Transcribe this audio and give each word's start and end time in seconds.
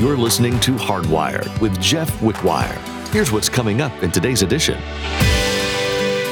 You're 0.00 0.16
listening 0.16 0.58
to 0.60 0.76
Hardwired 0.76 1.60
with 1.60 1.78
Jeff 1.78 2.10
Wickwire. 2.20 2.74
Here's 3.12 3.30
what's 3.30 3.50
coming 3.50 3.82
up 3.82 4.02
in 4.02 4.10
today's 4.10 4.40
edition. 4.40 4.80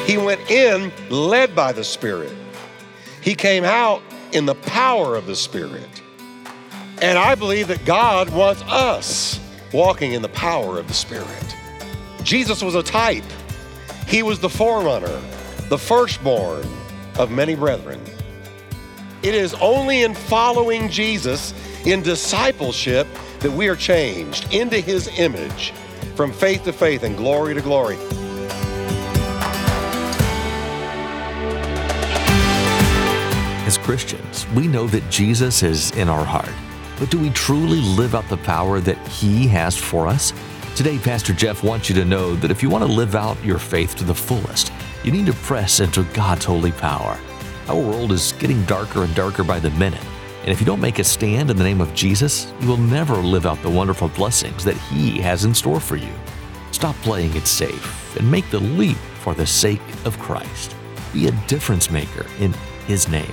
He 0.06 0.16
went 0.16 0.40
in 0.50 0.90
led 1.10 1.54
by 1.54 1.72
the 1.72 1.84
Spirit. 1.84 2.32
He 3.20 3.34
came 3.34 3.64
out 3.64 4.00
in 4.32 4.46
the 4.46 4.54
power 4.54 5.16
of 5.16 5.26
the 5.26 5.36
Spirit. 5.36 6.02
And 7.02 7.18
I 7.18 7.34
believe 7.34 7.68
that 7.68 7.84
God 7.84 8.30
wants 8.30 8.62
us 8.68 9.38
walking 9.74 10.14
in 10.14 10.22
the 10.22 10.30
power 10.30 10.78
of 10.78 10.88
the 10.88 10.94
Spirit. 10.94 11.56
Jesus 12.22 12.62
was 12.62 12.74
a 12.74 12.82
type, 12.82 13.24
He 14.06 14.22
was 14.22 14.40
the 14.40 14.48
forerunner, 14.48 15.20
the 15.68 15.76
firstborn 15.76 16.66
of 17.18 17.30
many 17.30 17.54
brethren. 17.54 18.00
It 19.22 19.34
is 19.34 19.52
only 19.60 20.04
in 20.04 20.14
following 20.14 20.88
Jesus 20.88 21.52
in 21.84 22.00
discipleship 22.02 23.06
that 23.40 23.50
we 23.50 23.68
are 23.68 23.76
changed 23.76 24.52
into 24.52 24.80
His 24.80 25.08
image 25.18 25.72
from 26.14 26.32
faith 26.32 26.64
to 26.64 26.72
faith 26.72 27.02
and 27.02 27.16
glory 27.16 27.54
to 27.54 27.60
glory. 27.60 27.96
As 33.66 33.78
Christians, 33.78 34.46
we 34.54 34.66
know 34.66 34.86
that 34.86 35.08
Jesus 35.10 35.62
is 35.62 35.90
in 35.92 36.08
our 36.08 36.24
heart. 36.24 36.52
But 36.98 37.10
do 37.10 37.18
we 37.18 37.30
truly 37.30 37.80
live 37.80 38.14
out 38.14 38.28
the 38.28 38.38
power 38.38 38.80
that 38.80 38.98
He 39.06 39.46
has 39.48 39.76
for 39.76 40.08
us? 40.08 40.32
Today, 40.74 40.98
Pastor 40.98 41.32
Jeff 41.32 41.62
wants 41.62 41.88
you 41.88 41.94
to 41.96 42.04
know 42.04 42.34
that 42.36 42.50
if 42.50 42.62
you 42.62 42.70
want 42.70 42.84
to 42.84 42.90
live 42.90 43.14
out 43.14 43.42
your 43.44 43.58
faith 43.58 43.94
to 43.96 44.04
the 44.04 44.14
fullest, 44.14 44.72
you 45.04 45.12
need 45.12 45.26
to 45.26 45.32
press 45.32 45.80
into 45.80 46.02
God's 46.14 46.44
holy 46.44 46.72
power. 46.72 47.18
Our 47.68 47.76
world 47.76 48.10
is 48.10 48.32
getting 48.38 48.64
darker 48.64 49.04
and 49.04 49.14
darker 49.14 49.44
by 49.44 49.60
the 49.60 49.70
minute. 49.70 50.04
And 50.48 50.54
if 50.54 50.60
you 50.60 50.66
don't 50.66 50.80
make 50.80 50.98
a 50.98 51.04
stand 51.04 51.50
in 51.50 51.58
the 51.58 51.62
name 51.62 51.82
of 51.82 51.92
Jesus, 51.92 52.50
you 52.60 52.68
will 52.68 52.78
never 52.78 53.16
live 53.16 53.44
out 53.44 53.60
the 53.60 53.68
wonderful 53.68 54.08
blessings 54.08 54.64
that 54.64 54.78
He 54.78 55.18
has 55.18 55.44
in 55.44 55.52
store 55.52 55.78
for 55.78 55.96
you. 55.96 56.14
Stop 56.72 56.96
playing 57.02 57.36
it 57.36 57.46
safe 57.46 58.16
and 58.16 58.30
make 58.30 58.48
the 58.48 58.60
leap 58.60 58.96
for 59.20 59.34
the 59.34 59.46
sake 59.46 59.82
of 60.06 60.18
Christ. 60.18 60.74
Be 61.12 61.26
a 61.26 61.32
difference 61.48 61.90
maker 61.90 62.24
in 62.40 62.54
His 62.86 63.10
name. 63.10 63.30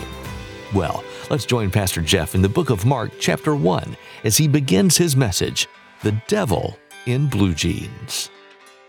Well, 0.74 1.06
let's 1.30 1.46
join 1.46 1.72
Pastor 1.72 2.02
Jeff 2.02 2.36
in 2.36 2.42
the 2.42 2.50
book 2.50 2.70
of 2.70 2.86
Mark, 2.86 3.12
chapter 3.18 3.56
1, 3.56 3.96
as 4.26 4.36
he 4.36 4.50
begins 4.50 4.98
his 4.98 5.16
message 5.16 5.70
The 6.04 6.22
Devil 6.28 6.78
in 7.06 7.28
Blue 7.28 7.54
Jeans. 7.54 8.30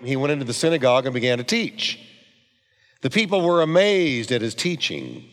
He 0.03 0.17
went 0.17 0.33
into 0.33 0.45
the 0.45 0.53
synagogue 0.53 1.07
and 1.07 1.15
began 1.15 1.39
to 1.39 1.45
teach. 1.45 2.01
The 3.03 3.11
people 3.11 3.43
were 3.43 3.63
amazed 3.63 4.33
at 4.33 4.43
his 4.43 4.57
teaching, 4.57 5.31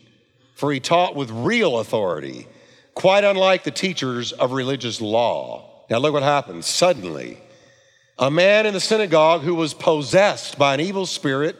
for 0.54 0.72
he 0.72 0.78
taught 0.78 1.16
with 1.16 1.32
real 1.32 1.80
authority, 1.80 2.46
quite 2.94 3.24
unlike 3.24 3.64
the 3.64 3.70
teachers 3.70 4.32
of 4.32 4.52
religious 4.52 5.00
law. 5.00 5.84
Now, 5.90 5.98
look 5.98 6.12
what 6.12 6.22
happened. 6.22 6.64
Suddenly, 6.64 7.38
a 8.18 8.30
man 8.30 8.66
in 8.66 8.74
the 8.74 8.80
synagogue 8.80 9.42
who 9.42 9.54
was 9.54 9.74
possessed 9.74 10.58
by 10.58 10.74
an 10.74 10.80
evil 10.80 11.06
spirit 11.06 11.56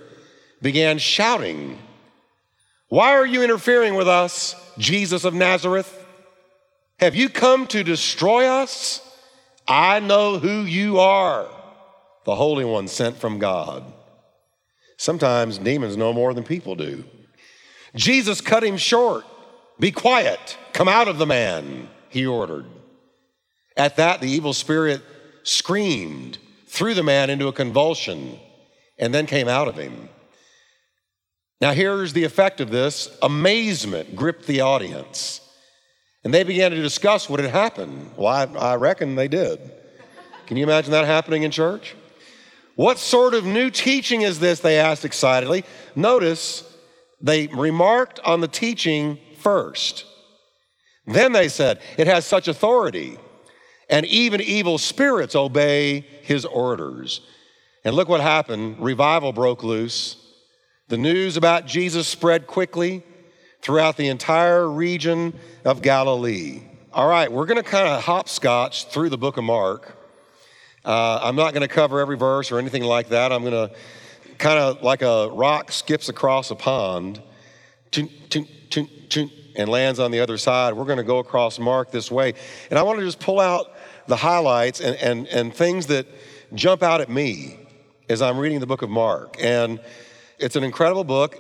began 0.63 0.99
shouting, 0.99 1.79
Why 2.89 3.11
are 3.11 3.27
you 3.27 3.43
interfering 3.43 3.95
with 3.95 4.09
us, 4.09 4.55
Jesus 4.79 5.25
of 5.25 5.35
Nazareth? 5.35 6.05
Have 7.01 7.15
you 7.15 7.29
come 7.29 7.67
to 7.69 7.83
destroy 7.83 8.47
us? 8.47 9.01
I 9.67 10.01
know 10.01 10.39
who 10.39 10.63
you 10.63 11.01
are, 11.01 11.49
the 12.25 12.35
Holy 12.35 12.65
One 12.65 12.87
sent 12.87 13.17
from 13.17 13.39
God. 13.39 13.85
Sometimes 14.97 15.59
demons 15.59 15.97
know 15.97 16.13
more 16.13 16.33
than 16.35 16.45
people 16.45 16.77
do. 16.77 17.05
Jesus 17.97 18.41
cut 18.41 18.63
him 18.63 18.77
short. 18.77 19.25
Be 19.79 19.91
quiet. 19.91 20.57
Come 20.73 20.89
out 20.89 21.09
of 21.09 21.19
the 21.19 21.27
man, 21.27 21.89
he 22.09 22.27
ordered. 22.27 22.67
At 23.77 23.97
that, 23.97 24.21
the 24.21 24.31
evil 24.31 24.53
spirit 24.53 25.03
screamed, 25.43 26.39
threw 26.67 26.95
the 26.95 27.03
man 27.03 27.31
into 27.31 27.49
a 27.49 27.53
convulsion, 27.53 28.39
and 28.99 29.13
then 29.13 29.27
came 29.27 29.49
out 29.49 29.69
of 29.69 29.77
him. 29.77 30.09
Now, 31.61 31.73
here's 31.73 32.13
the 32.13 32.25
effect 32.25 32.61
of 32.61 32.71
this 32.71 33.17
amazement 33.23 34.15
gripped 34.15 34.47
the 34.47 34.61
audience. 34.61 35.41
And 36.25 36.33
they 36.33 36.43
began 36.43 36.71
to 36.71 36.81
discuss 36.81 37.29
what 37.29 37.41
had 37.41 37.51
happened. 37.51 38.13
Well, 38.17 38.29
I, 38.57 38.73
I 38.73 38.75
reckon 38.77 39.15
they 39.15 39.29
did. 39.29 39.61
Can 40.47 40.57
you 40.57 40.63
imagine 40.63 40.93
that 40.93 41.05
happening 41.05 41.43
in 41.43 41.51
church? 41.51 41.95
What 42.77 42.99
sort 42.99 43.35
of 43.35 43.45
new 43.45 43.71
teaching 43.71 44.23
is 44.23 44.41
this? 44.41 44.61
They 44.61 44.79
asked 44.79 45.05
excitedly. 45.05 45.65
Notice 45.95 46.65
they 47.21 47.47
remarked 47.49 48.21
on 48.21 48.41
the 48.41 48.49
teaching 48.49 49.19
first. 49.45 50.07
Then 51.07 51.33
they 51.33 51.49
said, 51.49 51.81
It 51.97 52.09
has 52.09 52.27
such 52.27 52.49
authority, 52.49 53.19
and 53.89 54.05
even 54.07 54.41
evil 54.41 54.79
spirits 54.79 55.37
obey 55.37 56.07
his 56.23 56.45
orders. 56.45 57.21
And 57.85 57.95
look 57.95 58.09
what 58.09 58.23
happened 58.23 58.81
revival 58.81 59.33
broke 59.33 59.63
loose. 59.63 60.17
The 60.89 60.97
news 60.97 61.37
about 61.37 61.67
Jesus 61.67 62.09
spread 62.09 62.47
quickly 62.47 63.03
throughout 63.61 63.97
the 63.97 64.09
entire 64.09 64.69
region 64.69 65.39
of 65.65 65.83
Galilee. 65.83 66.63
All 66.93 67.09
right, 67.09 67.31
we're 67.31 67.47
going 67.47 67.63
to 67.63 67.69
kind 67.69 67.89
of 67.89 68.03
hopscotch 68.03 68.87
through 68.87 69.11
the 69.11 69.19
book 69.19 69.37
of 69.37 69.45
Mark. 69.45 69.97
Uh, 70.85 71.19
I'm 71.23 71.37
not 71.37 71.53
going 71.53 71.67
to 71.67 71.75
cover 71.75 72.01
every 72.01 72.17
verse 72.17 72.53
or 72.53 72.59
anything 72.59 72.83
like 72.83 73.09
that. 73.09 73.33
I'm 73.33 73.43
going 73.43 73.69
to 73.69 73.75
kind 74.39 74.59
of 74.59 74.83
like 74.83 75.03
a 75.03 75.29
rock 75.31 75.73
skips 75.73 76.09
across 76.09 76.51
a 76.51 76.55
pond 76.55 77.23
and 78.77 79.69
lands 79.69 80.01
on 80.01 80.11
the 80.11 80.21
other 80.21 80.39
side. 80.39 80.75
We're 80.75 80.85
going 80.85 80.99
to 80.99 81.05
go 81.05 81.19
across 81.19 81.59
Mark 81.59 81.91
this 81.91 82.11
way. 82.11 82.35
And 82.71 82.79
I 82.79 82.83
want 82.83 82.99
to 82.99 83.05
just 83.05 83.21
pull 83.21 83.41
out 83.41 83.73
the 84.07 84.17
highlights 84.17 84.81
and, 84.81 84.97
and, 84.97 85.27
and 85.29 85.55
things 85.55 85.87
that 85.87 86.07
jump 86.55 86.83
out 86.83 87.01
at 87.01 87.09
me 87.09 87.59
as 88.09 88.21
I'm 88.21 88.39
reading 88.39 88.61
the 88.61 88.67
book 88.67 88.83
of 88.83 88.91
Mark. 88.91 89.37
And 89.41 89.81
it's 90.39 90.57
an 90.57 90.65
incredible 90.65 91.05
book. 91.05 91.39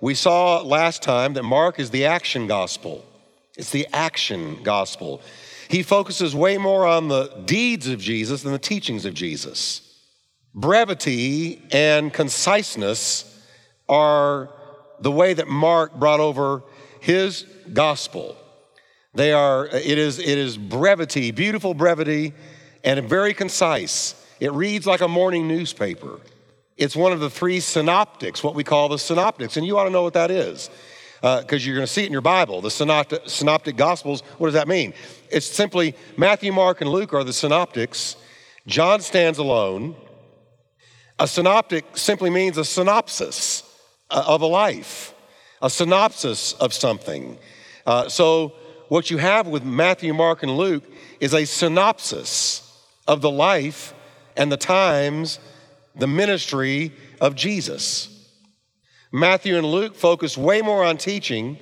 We 0.00 0.14
saw 0.14 0.62
last 0.62 1.02
time 1.02 1.34
that 1.34 1.42
Mark 1.42 1.80
is 1.80 1.90
the 1.90 2.06
action 2.06 2.46
gospel. 2.46 3.04
It's 3.56 3.70
the 3.70 3.88
action 3.92 4.62
gospel. 4.62 5.20
He 5.68 5.82
focuses 5.82 6.34
way 6.34 6.56
more 6.56 6.86
on 6.86 7.08
the 7.08 7.42
deeds 7.44 7.88
of 7.88 8.00
Jesus 8.00 8.42
than 8.42 8.52
the 8.52 8.58
teachings 8.58 9.04
of 9.04 9.14
Jesus. 9.14 9.84
Brevity 10.54 11.62
and 11.72 12.12
conciseness 12.12 13.24
are 13.88 14.50
the 15.00 15.10
way 15.10 15.34
that 15.34 15.48
Mark 15.48 15.98
brought 15.98 16.20
over 16.20 16.62
his 17.00 17.44
gospel. 17.72 18.36
They 19.14 19.32
are, 19.32 19.66
it 19.66 19.98
is, 19.98 20.18
it 20.18 20.38
is 20.38 20.56
brevity, 20.56 21.30
beautiful 21.30 21.74
brevity, 21.74 22.34
and 22.84 23.08
very 23.08 23.34
concise. 23.34 24.14
It 24.40 24.52
reads 24.52 24.86
like 24.86 25.00
a 25.00 25.08
morning 25.08 25.48
newspaper. 25.48 26.20
It's 26.76 26.94
one 26.94 27.12
of 27.12 27.20
the 27.20 27.30
three 27.30 27.60
synoptics, 27.60 28.44
what 28.44 28.54
we 28.54 28.62
call 28.62 28.88
the 28.88 28.98
synoptics, 28.98 29.56
and 29.56 29.66
you 29.66 29.76
ought 29.78 29.84
to 29.84 29.90
know 29.90 30.02
what 30.02 30.14
that 30.14 30.30
is 30.30 30.70
because 31.20 31.52
uh, 31.52 31.66
you're 31.66 31.74
going 31.74 31.86
to 31.86 31.92
see 31.92 32.04
it 32.04 32.06
in 32.06 32.12
your 32.12 32.20
Bible. 32.20 32.60
The 32.60 32.70
synoptic, 32.70 33.22
synoptic 33.26 33.76
Gospels, 33.76 34.22
what 34.38 34.46
does 34.46 34.54
that 34.54 34.68
mean? 34.68 34.94
It's 35.30 35.46
simply 35.46 35.96
Matthew, 36.16 36.52
Mark, 36.52 36.80
and 36.80 36.90
Luke 36.90 37.12
are 37.12 37.24
the 37.24 37.32
synoptics. 37.32 38.16
John 38.66 39.00
stands 39.00 39.38
alone. 39.38 39.96
A 41.18 41.26
synoptic 41.26 41.96
simply 41.96 42.30
means 42.30 42.56
a 42.56 42.64
synopsis 42.64 43.64
uh, 44.10 44.24
of 44.26 44.42
a 44.42 44.46
life, 44.46 45.12
a 45.60 45.70
synopsis 45.70 46.52
of 46.54 46.72
something. 46.72 47.38
Uh, 47.86 48.08
so, 48.08 48.54
what 48.88 49.10
you 49.10 49.18
have 49.18 49.46
with 49.46 49.64
Matthew, 49.64 50.14
Mark, 50.14 50.42
and 50.42 50.56
Luke 50.56 50.84
is 51.20 51.34
a 51.34 51.44
synopsis 51.44 52.64
of 53.06 53.20
the 53.20 53.30
life 53.30 53.92
and 54.36 54.50
the 54.50 54.56
times, 54.56 55.38
the 55.94 56.06
ministry 56.06 56.92
of 57.20 57.34
Jesus. 57.34 58.14
Matthew 59.10 59.56
and 59.56 59.66
Luke 59.66 59.94
focus 59.94 60.38
way 60.38 60.62
more 60.62 60.84
on 60.84 60.96
teaching, 60.96 61.58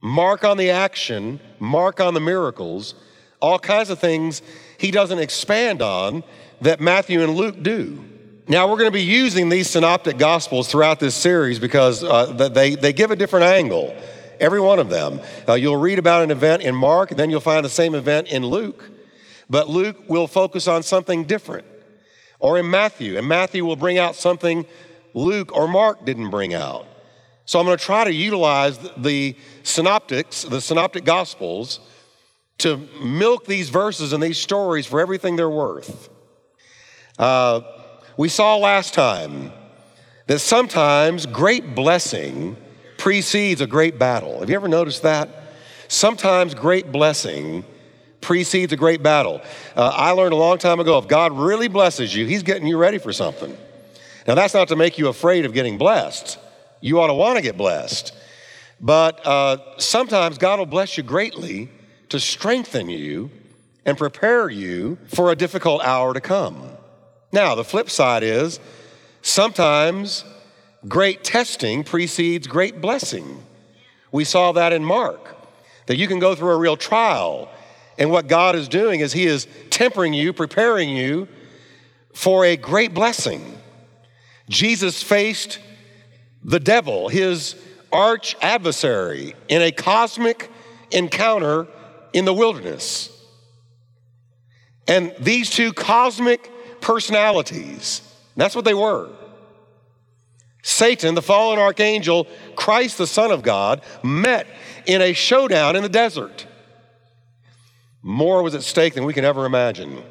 Mark 0.00 0.44
on 0.44 0.56
the 0.56 0.70
action, 0.70 1.40
Mark 1.58 2.00
on 2.00 2.14
the 2.14 2.20
miracles, 2.20 2.94
all 3.40 3.58
kinds 3.58 3.90
of 3.90 3.98
things 3.98 4.42
he 4.78 4.90
doesn't 4.90 5.18
expand 5.18 5.82
on 5.82 6.22
that 6.60 6.80
Matthew 6.80 7.22
and 7.22 7.34
Luke 7.34 7.62
do. 7.62 8.04
Now, 8.50 8.66
we're 8.66 8.78
going 8.78 8.90
to 8.90 8.90
be 8.90 9.02
using 9.02 9.50
these 9.50 9.68
synoptic 9.68 10.16
gospels 10.16 10.70
throughout 10.70 10.98
this 10.98 11.14
series 11.14 11.58
because 11.58 12.02
uh, 12.02 12.48
they, 12.48 12.76
they 12.76 12.94
give 12.94 13.10
a 13.10 13.16
different 13.16 13.44
angle, 13.44 13.94
every 14.40 14.58
one 14.58 14.78
of 14.78 14.88
them. 14.88 15.20
Uh, 15.46 15.52
you'll 15.52 15.76
read 15.76 15.98
about 15.98 16.22
an 16.22 16.30
event 16.30 16.62
in 16.62 16.74
Mark, 16.74 17.10
and 17.10 17.20
then 17.20 17.28
you'll 17.28 17.42
find 17.42 17.62
the 17.62 17.68
same 17.68 17.94
event 17.94 18.28
in 18.28 18.46
Luke. 18.46 18.90
But 19.50 19.68
Luke 19.68 19.98
will 20.08 20.26
focus 20.26 20.66
on 20.66 20.82
something 20.82 21.24
different. 21.24 21.66
Or 22.38 22.58
in 22.58 22.70
Matthew, 22.70 23.18
and 23.18 23.28
Matthew 23.28 23.66
will 23.66 23.76
bring 23.76 23.98
out 23.98 24.16
something 24.16 24.64
Luke 25.12 25.54
or 25.54 25.68
Mark 25.68 26.06
didn't 26.06 26.30
bring 26.30 26.54
out. 26.54 26.86
So 27.44 27.60
I'm 27.60 27.66
going 27.66 27.76
to 27.76 27.84
try 27.84 28.04
to 28.04 28.12
utilize 28.12 28.78
the 28.96 29.36
synoptics, 29.62 30.44
the 30.44 30.62
synoptic 30.62 31.04
gospels, 31.04 31.80
to 32.58 32.78
milk 33.02 33.44
these 33.44 33.68
verses 33.68 34.14
and 34.14 34.22
these 34.22 34.38
stories 34.38 34.86
for 34.86 35.00
everything 35.00 35.36
they're 35.36 35.50
worth. 35.50 36.08
Uh, 37.18 37.60
we 38.18 38.28
saw 38.28 38.56
last 38.56 38.94
time 38.94 39.52
that 40.26 40.40
sometimes 40.40 41.24
great 41.24 41.76
blessing 41.76 42.56
precedes 42.98 43.60
a 43.60 43.66
great 43.66 43.96
battle. 43.96 44.40
Have 44.40 44.50
you 44.50 44.56
ever 44.56 44.66
noticed 44.66 45.04
that? 45.04 45.28
Sometimes 45.86 46.52
great 46.52 46.90
blessing 46.90 47.64
precedes 48.20 48.72
a 48.72 48.76
great 48.76 49.04
battle. 49.04 49.40
Uh, 49.76 49.92
I 49.94 50.10
learned 50.10 50.32
a 50.32 50.36
long 50.36 50.58
time 50.58 50.80
ago 50.80 50.98
if 50.98 51.06
God 51.06 51.30
really 51.30 51.68
blesses 51.68 52.14
you, 52.14 52.26
He's 52.26 52.42
getting 52.42 52.66
you 52.66 52.76
ready 52.76 52.98
for 52.98 53.12
something. 53.12 53.56
Now, 54.26 54.34
that's 54.34 54.52
not 54.52 54.66
to 54.68 54.76
make 54.76 54.98
you 54.98 55.06
afraid 55.06 55.44
of 55.44 55.54
getting 55.54 55.78
blessed. 55.78 56.40
You 56.80 57.00
ought 57.00 57.06
to 57.06 57.14
want 57.14 57.36
to 57.36 57.42
get 57.42 57.56
blessed. 57.56 58.12
But 58.80 59.24
uh, 59.24 59.78
sometimes 59.78 60.38
God 60.38 60.58
will 60.58 60.66
bless 60.66 60.96
you 60.96 61.04
greatly 61.04 61.70
to 62.08 62.18
strengthen 62.18 62.90
you 62.90 63.30
and 63.86 63.96
prepare 63.96 64.50
you 64.50 64.98
for 65.06 65.30
a 65.30 65.36
difficult 65.36 65.82
hour 65.84 66.12
to 66.14 66.20
come. 66.20 66.67
Now, 67.32 67.54
the 67.54 67.64
flip 67.64 67.90
side 67.90 68.22
is 68.22 68.58
sometimes 69.22 70.24
great 70.86 71.24
testing 71.24 71.84
precedes 71.84 72.46
great 72.46 72.80
blessing. 72.80 73.44
We 74.12 74.24
saw 74.24 74.52
that 74.52 74.72
in 74.72 74.84
Mark, 74.84 75.36
that 75.86 75.96
you 75.96 76.08
can 76.08 76.18
go 76.18 76.34
through 76.34 76.50
a 76.50 76.58
real 76.58 76.76
trial 76.76 77.50
and 77.98 78.10
what 78.10 78.28
God 78.28 78.54
is 78.54 78.68
doing 78.68 79.00
is 79.00 79.12
He 79.12 79.26
is 79.26 79.46
tempering 79.70 80.14
you, 80.14 80.32
preparing 80.32 80.88
you 80.88 81.28
for 82.14 82.44
a 82.44 82.56
great 82.56 82.94
blessing. 82.94 83.58
Jesus 84.48 85.02
faced 85.02 85.58
the 86.42 86.60
devil, 86.60 87.08
his 87.08 87.56
arch 87.92 88.36
adversary, 88.40 89.34
in 89.48 89.60
a 89.60 89.72
cosmic 89.72 90.50
encounter 90.92 91.66
in 92.12 92.24
the 92.24 92.32
wilderness. 92.32 93.10
And 94.86 95.14
these 95.18 95.50
two 95.50 95.72
cosmic 95.72 96.50
personalities, 96.80 98.02
that's 98.36 98.54
what 98.54 98.64
they 98.64 98.74
were. 98.74 99.10
Satan, 100.62 101.14
the 101.14 101.22
fallen 101.22 101.58
archangel, 101.58 102.26
Christ, 102.56 102.98
the 102.98 103.06
Son 103.06 103.30
of 103.30 103.42
God, 103.42 103.80
met 104.02 104.46
in 104.86 105.00
a 105.00 105.12
showdown 105.12 105.76
in 105.76 105.82
the 105.82 105.88
desert. 105.88 106.46
More 108.02 108.42
was 108.42 108.54
at 108.54 108.62
stake 108.62 108.94
than 108.94 109.04
we 109.04 109.14
can 109.14 109.24
ever 109.24 109.44
imagine. 109.44 110.02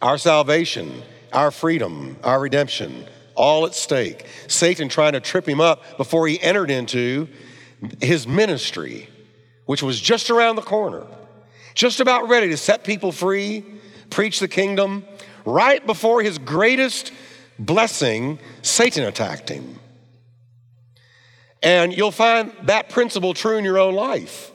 Our 0.00 0.18
salvation, 0.18 1.02
our 1.32 1.50
freedom, 1.50 2.16
our 2.22 2.40
redemption, 2.40 3.06
all 3.34 3.66
at 3.66 3.74
stake. 3.74 4.26
Satan 4.48 4.88
trying 4.88 5.12
to 5.12 5.20
trip 5.20 5.48
him 5.48 5.60
up 5.60 5.96
before 5.96 6.26
he 6.26 6.40
entered 6.40 6.70
into 6.70 7.28
his 8.00 8.26
ministry, 8.26 9.08
which 9.66 9.82
was 9.82 10.00
just 10.00 10.30
around 10.30 10.56
the 10.56 10.62
corner, 10.62 11.06
just 11.74 12.00
about 12.00 12.28
ready 12.28 12.48
to 12.48 12.56
set 12.56 12.84
people 12.84 13.12
free, 13.12 13.64
preach 14.10 14.40
the 14.40 14.48
kingdom. 14.48 15.04
Right 15.46 15.84
before 15.86 16.22
his 16.22 16.36
greatest 16.38 17.12
blessing, 17.58 18.38
Satan 18.62 19.04
attacked 19.04 19.48
him. 19.48 19.78
And 21.62 21.96
you'll 21.96 22.10
find 22.10 22.52
that 22.64 22.90
principle 22.90 23.32
true 23.32 23.56
in 23.56 23.64
your 23.64 23.78
own 23.78 23.94
life 23.94 24.52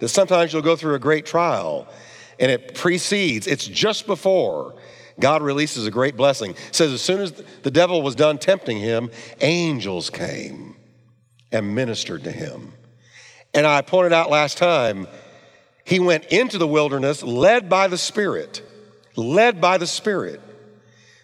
that 0.00 0.08
sometimes 0.08 0.52
you'll 0.52 0.62
go 0.62 0.76
through 0.76 0.94
a 0.94 0.98
great 0.98 1.24
trial 1.24 1.88
and 2.38 2.50
it 2.50 2.74
precedes, 2.74 3.46
it's 3.46 3.66
just 3.66 4.06
before 4.06 4.74
God 5.20 5.42
releases 5.42 5.86
a 5.86 5.90
great 5.90 6.16
blessing. 6.16 6.52
It 6.52 6.74
says, 6.74 6.92
as 6.92 7.00
soon 7.00 7.20
as 7.20 7.32
the 7.62 7.70
devil 7.70 8.02
was 8.02 8.14
done 8.14 8.38
tempting 8.38 8.78
him, 8.78 9.10
angels 9.40 10.10
came 10.10 10.74
and 11.52 11.74
ministered 11.74 12.24
to 12.24 12.32
him. 12.32 12.72
And 13.54 13.66
I 13.66 13.82
pointed 13.82 14.12
out 14.12 14.30
last 14.30 14.58
time, 14.58 15.06
he 15.84 16.00
went 16.00 16.24
into 16.26 16.58
the 16.58 16.66
wilderness 16.66 17.22
led 17.22 17.68
by 17.68 17.86
the 17.86 17.98
Spirit, 17.98 18.62
led 19.16 19.60
by 19.60 19.78
the 19.78 19.86
Spirit. 19.86 20.40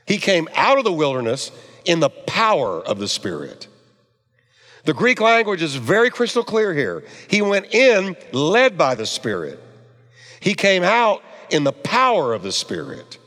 He 0.06 0.19
came 0.19 0.49
out 0.55 0.79
of 0.79 0.85
the 0.85 0.93
wilderness 0.93 1.50
in 1.85 2.00
the 2.00 2.11
power 2.11 2.81
of 2.81 2.99
the 2.99 3.08
Spirit. 3.08 3.69
The 4.85 4.94
Greek 4.94 5.20
language 5.20 5.62
is 5.62 5.75
very 5.75 6.08
crystal 6.08 6.43
clear 6.43 6.73
here. 6.73 7.05
He 7.29 7.43
went 7.43 7.75
in 7.75 8.17
led 8.32 8.79
by 8.79 8.94
the 8.94 9.06
Spirit, 9.06 9.61
he 10.40 10.55
came 10.55 10.82
out 10.82 11.23
in 11.50 11.64
the 11.64 11.73
power 11.73 12.32
of 12.35 12.43
the 12.43 12.52
Spirit. 12.52 13.19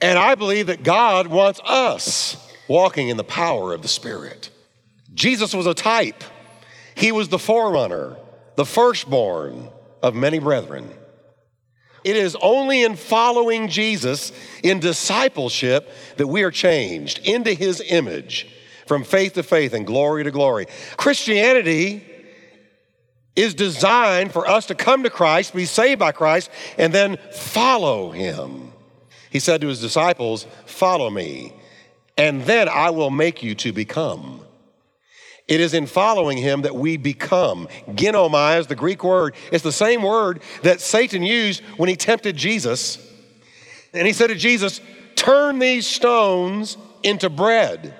And 0.00 0.18
I 0.18 0.34
believe 0.34 0.66
that 0.66 0.82
God 0.82 1.28
wants 1.28 1.60
us 1.64 2.36
walking 2.68 3.08
in 3.08 3.16
the 3.16 3.24
power 3.24 3.72
of 3.72 3.82
the 3.82 3.88
Spirit. 3.88 4.50
Jesus 5.14 5.54
was 5.54 5.66
a 5.66 5.74
type, 5.74 6.24
he 6.94 7.12
was 7.12 7.28
the 7.28 7.38
forerunner, 7.38 8.16
the 8.56 8.64
firstborn 8.64 9.68
of 10.02 10.14
many 10.14 10.38
brethren. 10.38 10.90
It 12.04 12.16
is 12.16 12.36
only 12.42 12.82
in 12.82 12.96
following 12.96 13.68
Jesus 13.68 14.30
in 14.62 14.78
discipleship 14.78 15.90
that 16.18 16.26
we 16.26 16.42
are 16.42 16.50
changed 16.50 17.26
into 17.26 17.54
his 17.54 17.82
image 17.88 18.46
from 18.86 19.04
faith 19.04 19.32
to 19.34 19.42
faith 19.42 19.72
and 19.72 19.86
glory 19.86 20.24
to 20.24 20.30
glory. 20.30 20.66
Christianity 20.98 22.04
is 23.34 23.54
designed 23.54 24.32
for 24.32 24.46
us 24.46 24.66
to 24.66 24.74
come 24.74 25.02
to 25.02 25.10
Christ, 25.10 25.54
be 25.54 25.64
saved 25.64 25.98
by 25.98 26.12
Christ, 26.12 26.50
and 26.78 26.92
then 26.92 27.16
follow 27.32 28.10
him. 28.10 28.72
He 29.30 29.40
said 29.40 29.62
to 29.62 29.68
his 29.68 29.80
disciples, 29.80 30.46
Follow 30.66 31.10
me, 31.10 31.54
and 32.16 32.42
then 32.42 32.68
I 32.68 32.90
will 32.90 33.10
make 33.10 33.42
you 33.42 33.54
to 33.56 33.72
become. 33.72 34.43
It 35.46 35.60
is 35.60 35.74
in 35.74 35.86
following 35.86 36.38
him 36.38 36.62
that 36.62 36.74
we 36.74 36.96
become. 36.96 37.68
Ginomai 37.90 38.60
is 38.60 38.66
the 38.66 38.74
Greek 38.74 39.04
word. 39.04 39.34
It's 39.52 39.62
the 39.62 39.72
same 39.72 40.02
word 40.02 40.40
that 40.62 40.80
Satan 40.80 41.22
used 41.22 41.62
when 41.76 41.88
he 41.88 41.96
tempted 41.96 42.36
Jesus. 42.36 42.98
And 43.92 44.06
he 44.06 44.12
said 44.12 44.28
to 44.28 44.34
Jesus, 44.34 44.80
Turn 45.16 45.58
these 45.58 45.86
stones 45.86 46.78
into 47.02 47.28
bread. 47.28 47.94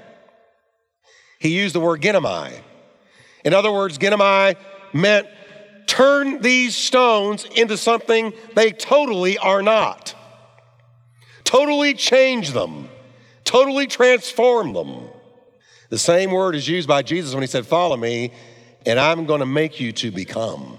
He 1.39 1.51
used 1.51 1.75
the 1.75 1.81
word 1.81 2.01
ginomai. 2.01 2.59
In 3.45 3.53
other 3.53 3.71
words, 3.71 3.99
ginomai 3.99 4.57
meant 4.95 5.29
turn 5.87 6.41
these 6.41 6.75
stones 6.75 7.45
into 7.55 7.77
something 7.77 8.33
they 8.55 8.73
totally 8.73 9.37
are 9.37 9.63
not. 9.63 10.15
Totally 11.45 11.93
change 11.93 12.53
them. 12.53 12.89
Totally 13.45 13.87
transform 13.87 14.73
them. 14.73 15.04
The 15.91 15.99
same 15.99 16.31
word 16.31 16.55
is 16.55 16.69
used 16.69 16.89
by 16.89 17.03
Jesus 17.03 17.35
when 17.35 17.43
he 17.43 17.47
said, 17.47 17.67
Follow 17.67 17.97
me, 17.97 18.33
and 18.87 18.99
I'm 18.99 19.27
going 19.27 19.41
to 19.41 19.47
make 19.47 19.81
you 19.81 19.93
to 19.93 20.11
become. 20.11 20.79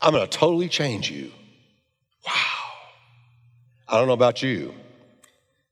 I'm 0.00 0.12
going 0.12 0.28
to 0.28 0.38
totally 0.38 0.68
change 0.68 1.10
you. 1.10 1.30
Wow. 2.26 2.32
I 3.88 3.98
don't 3.98 4.08
know 4.08 4.14
about 4.14 4.42
you, 4.42 4.74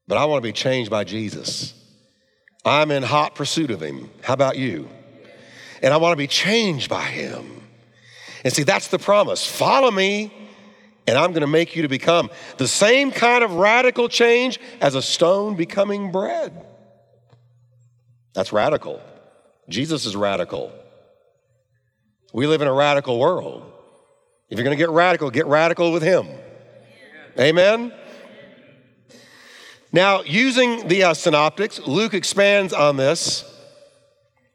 but 0.06 0.18
I 0.18 0.24
want 0.26 0.42
to 0.42 0.48
be 0.48 0.52
changed 0.52 0.90
by 0.90 1.04
Jesus. 1.04 1.74
I'm 2.64 2.90
in 2.90 3.02
hot 3.02 3.34
pursuit 3.34 3.70
of 3.70 3.82
him. 3.82 4.10
How 4.22 4.34
about 4.34 4.56
you? 4.56 4.88
And 5.82 5.94
I 5.94 5.96
want 5.96 6.12
to 6.12 6.16
be 6.16 6.26
changed 6.26 6.90
by 6.90 7.02
him. 7.02 7.62
And 8.44 8.52
see, 8.52 8.62
that's 8.62 8.88
the 8.88 8.98
promise. 8.98 9.46
Follow 9.46 9.90
me, 9.90 10.32
and 11.06 11.16
I'm 11.16 11.32
going 11.32 11.40
to 11.40 11.46
make 11.46 11.74
you 11.74 11.82
to 11.82 11.88
become 11.88 12.30
the 12.58 12.68
same 12.68 13.10
kind 13.10 13.42
of 13.42 13.54
radical 13.54 14.08
change 14.08 14.60
as 14.80 14.94
a 14.94 15.02
stone 15.02 15.56
becoming 15.56 16.12
bread. 16.12 16.66
That's 18.34 18.52
radical. 18.52 19.00
Jesus 19.68 20.06
is 20.06 20.16
radical. 20.16 20.72
We 22.32 22.46
live 22.46 22.62
in 22.62 22.68
a 22.68 22.72
radical 22.72 23.18
world. 23.18 23.70
If 24.48 24.58
you're 24.58 24.64
going 24.64 24.76
to 24.76 24.82
get 24.82 24.90
radical, 24.90 25.30
get 25.30 25.46
radical 25.46 25.92
with 25.92 26.02
him. 26.02 26.26
Amen? 27.38 27.92
Now, 29.92 30.22
using 30.22 30.88
the 30.88 31.04
uh, 31.04 31.14
synoptics, 31.14 31.80
Luke 31.80 32.14
expands 32.14 32.72
on 32.72 32.96
this. 32.96 33.44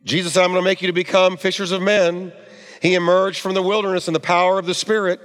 Jesus 0.03 0.33
said, 0.33 0.43
I'm 0.43 0.51
going 0.51 0.61
to 0.61 0.65
make 0.65 0.81
you 0.81 0.87
to 0.87 0.93
become 0.93 1.35
fishers 1.35 1.71
of 1.71 1.81
men. 1.81 2.31
He 2.81 2.93
emerged 2.93 3.39
from 3.39 3.53
the 3.53 3.61
wilderness 3.61 4.07
in 4.07 4.13
the 4.13 4.19
power 4.19 4.59
of 4.59 4.65
the 4.65 4.73
Spirit. 4.73 5.19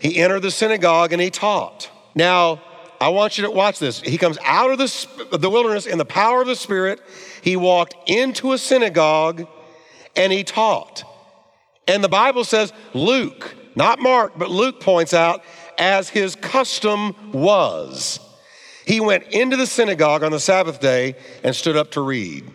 He 0.00 0.18
entered 0.18 0.40
the 0.40 0.50
synagogue 0.50 1.12
and 1.12 1.22
he 1.22 1.30
taught. 1.30 1.90
Now, 2.14 2.62
I 3.00 3.08
want 3.08 3.36
you 3.38 3.44
to 3.44 3.50
watch 3.50 3.78
this. 3.78 4.00
He 4.00 4.18
comes 4.18 4.38
out 4.44 4.70
of 4.70 4.78
the, 4.78 5.38
the 5.38 5.50
wilderness 5.50 5.86
in 5.86 5.98
the 5.98 6.04
power 6.04 6.40
of 6.40 6.46
the 6.46 6.56
Spirit. 6.56 7.00
He 7.42 7.56
walked 7.56 7.94
into 8.06 8.52
a 8.52 8.58
synagogue 8.58 9.46
and 10.14 10.32
he 10.32 10.44
taught. 10.44 11.04
And 11.86 12.02
the 12.02 12.08
Bible 12.08 12.44
says, 12.44 12.72
Luke, 12.94 13.54
not 13.74 14.00
Mark, 14.00 14.32
but 14.36 14.50
Luke 14.50 14.80
points 14.80 15.14
out, 15.14 15.42
as 15.78 16.08
his 16.08 16.34
custom 16.34 17.14
was. 17.32 18.18
He 18.86 19.00
went 19.00 19.24
into 19.24 19.56
the 19.56 19.66
synagogue 19.66 20.22
on 20.22 20.32
the 20.32 20.40
Sabbath 20.40 20.80
day 20.80 21.16
and 21.44 21.54
stood 21.54 21.76
up 21.76 21.90
to 21.92 22.00
read. 22.00 22.50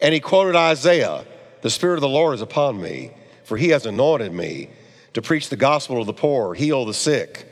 And 0.00 0.12
he 0.12 0.20
quoted 0.20 0.56
Isaiah 0.56 1.24
The 1.62 1.70
Spirit 1.70 1.94
of 1.94 2.00
the 2.00 2.08
Lord 2.08 2.34
is 2.34 2.42
upon 2.42 2.80
me, 2.80 3.12
for 3.44 3.56
he 3.56 3.68
has 3.68 3.86
anointed 3.86 4.32
me 4.32 4.70
to 5.14 5.22
preach 5.22 5.48
the 5.48 5.56
gospel 5.56 5.98
to 5.98 6.04
the 6.04 6.12
poor, 6.12 6.54
heal 6.54 6.84
the 6.84 6.94
sick, 6.94 7.49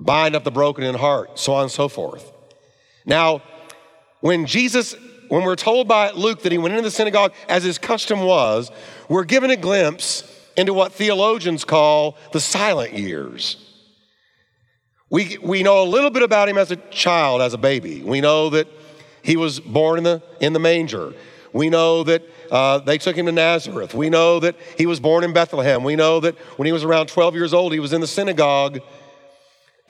bind 0.00 0.34
up 0.34 0.44
the 0.44 0.50
broken 0.50 0.82
in 0.82 0.94
heart, 0.94 1.38
so 1.38 1.52
on 1.54 1.62
and 1.62 1.70
so 1.70 1.88
forth. 1.88 2.32
Now, 3.04 3.42
when 4.20 4.46
Jesus, 4.46 4.94
when 5.28 5.44
we're 5.44 5.56
told 5.56 5.86
by 5.86 6.10
Luke 6.10 6.42
that 6.42 6.52
he 6.52 6.58
went 6.58 6.72
into 6.72 6.82
the 6.82 6.90
synagogue 6.90 7.32
as 7.48 7.62
his 7.62 7.78
custom 7.78 8.20
was, 8.20 8.70
we're 9.08 9.24
given 9.24 9.50
a 9.50 9.56
glimpse 9.56 10.24
into 10.56 10.74
what 10.74 10.92
theologians 10.92 11.64
call 11.64 12.16
the 12.32 12.40
silent 12.40 12.94
years. 12.94 13.66
We, 15.10 15.38
we 15.42 15.62
know 15.62 15.82
a 15.82 15.88
little 15.88 16.10
bit 16.10 16.22
about 16.22 16.48
him 16.48 16.56
as 16.56 16.70
a 16.70 16.76
child, 16.76 17.42
as 17.42 17.52
a 17.54 17.58
baby. 17.58 18.02
We 18.02 18.20
know 18.20 18.50
that 18.50 18.68
he 19.22 19.36
was 19.36 19.60
born 19.60 19.98
in 19.98 20.04
the, 20.04 20.22
in 20.40 20.52
the 20.52 20.58
manger. 20.58 21.14
We 21.52 21.68
know 21.68 22.04
that 22.04 22.22
uh, 22.50 22.78
they 22.78 22.98
took 22.98 23.16
him 23.16 23.26
to 23.26 23.32
Nazareth. 23.32 23.94
We 23.94 24.08
know 24.08 24.38
that 24.40 24.56
he 24.78 24.86
was 24.86 25.00
born 25.00 25.24
in 25.24 25.32
Bethlehem. 25.32 25.82
We 25.82 25.96
know 25.96 26.20
that 26.20 26.38
when 26.58 26.66
he 26.66 26.72
was 26.72 26.84
around 26.84 27.08
12 27.08 27.34
years 27.34 27.52
old, 27.52 27.72
he 27.72 27.80
was 27.80 27.92
in 27.92 28.00
the 28.00 28.06
synagogue 28.06 28.80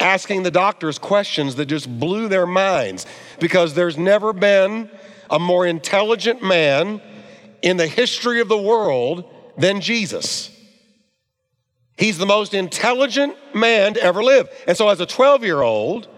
asking 0.01 0.43
the 0.43 0.51
doctors 0.51 0.99
questions 0.99 1.57
that 1.57 1.67
just 1.67 1.89
blew 2.01 2.29
their 2.29 2.47
minds 2.47 3.07
because 3.39 3.75
there's 3.75 3.99
never 3.99 4.33
been 4.33 4.91
a 5.29 5.39
more 5.39 5.67
intelligent 5.67 6.43
man 6.43 7.01
in 7.63 7.77
the 7.77 7.87
history 7.87 8.41
of 8.41 8.49
the 8.49 8.61
world 8.61 9.25
than 9.57 9.81
Jesus. 9.81 10.51
He's 11.97 12.19
the 12.19 12.27
most 12.27 12.55
intelligent 12.55 13.37
man 13.55 13.95
to 13.95 14.03
ever 14.03 14.23
live. 14.23 14.49
And 14.67 14.77
so, 14.77 14.89
as 14.89 15.01
a 15.01 15.07
12 15.07 15.45
year 15.45 15.61
old, 15.61 16.09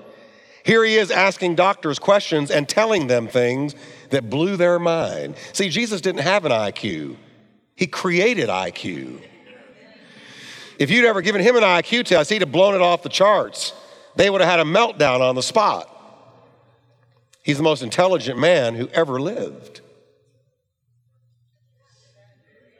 here 0.64 0.84
he 0.84 0.94
is 0.94 1.10
asking 1.10 1.56
doctors 1.56 1.98
questions 1.98 2.50
and 2.50 2.68
telling 2.68 3.08
them 3.08 3.26
things 3.26 3.74
that 4.10 4.30
blew 4.30 4.56
their 4.56 4.78
mind. 4.78 5.34
See, 5.52 5.68
Jesus 5.70 6.00
didn't 6.00 6.20
have 6.20 6.44
an 6.44 6.52
IQ, 6.52 7.16
he 7.74 7.86
created 7.86 8.48
IQ. 8.48 9.20
If 10.82 10.90
you'd 10.90 11.04
ever 11.04 11.22
given 11.22 11.40
him 11.40 11.54
an 11.54 11.62
IQ 11.62 12.06
test, 12.06 12.28
he'd 12.28 12.42
have 12.42 12.50
blown 12.50 12.74
it 12.74 12.80
off 12.80 13.04
the 13.04 13.08
charts. 13.08 13.72
They 14.16 14.28
would 14.28 14.40
have 14.40 14.50
had 14.50 14.58
a 14.58 14.64
meltdown 14.64 15.20
on 15.20 15.36
the 15.36 15.42
spot. 15.42 15.88
He's 17.44 17.56
the 17.56 17.62
most 17.62 17.84
intelligent 17.84 18.36
man 18.36 18.74
who 18.74 18.88
ever 18.88 19.20
lived. 19.20 19.80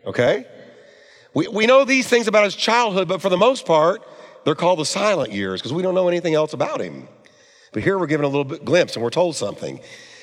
Okay? 0.04 0.44
We, 1.32 1.47
we 1.47 1.66
know 1.66 1.85
these 1.85 2.09
things 2.09 2.26
about 2.26 2.42
his 2.42 2.56
childhood, 2.56 3.06
but 3.06 3.23
for 3.23 3.28
the 3.28 3.37
most 3.37 3.66
part, 3.66 4.02
they're 4.44 4.56
called 4.56 4.80
the 4.80 4.85
silent 4.85 5.30
years 5.30 5.61
because 5.61 5.73
we 5.73 5.85
don't 5.85 5.94
know 5.94 6.09
anything 6.09 6.35
else 6.35 6.52
about 6.52 6.80
him. 6.80 7.06
But 7.73 7.85
here 7.85 7.97
we're 7.97 8.09
given 8.09 8.25
a 8.25 8.28
little 8.28 8.42
bit 8.42 8.64
glimpse 8.64 8.97
and 8.97 9.02
we're 9.04 9.11
told 9.11 9.37
something. 9.37 9.78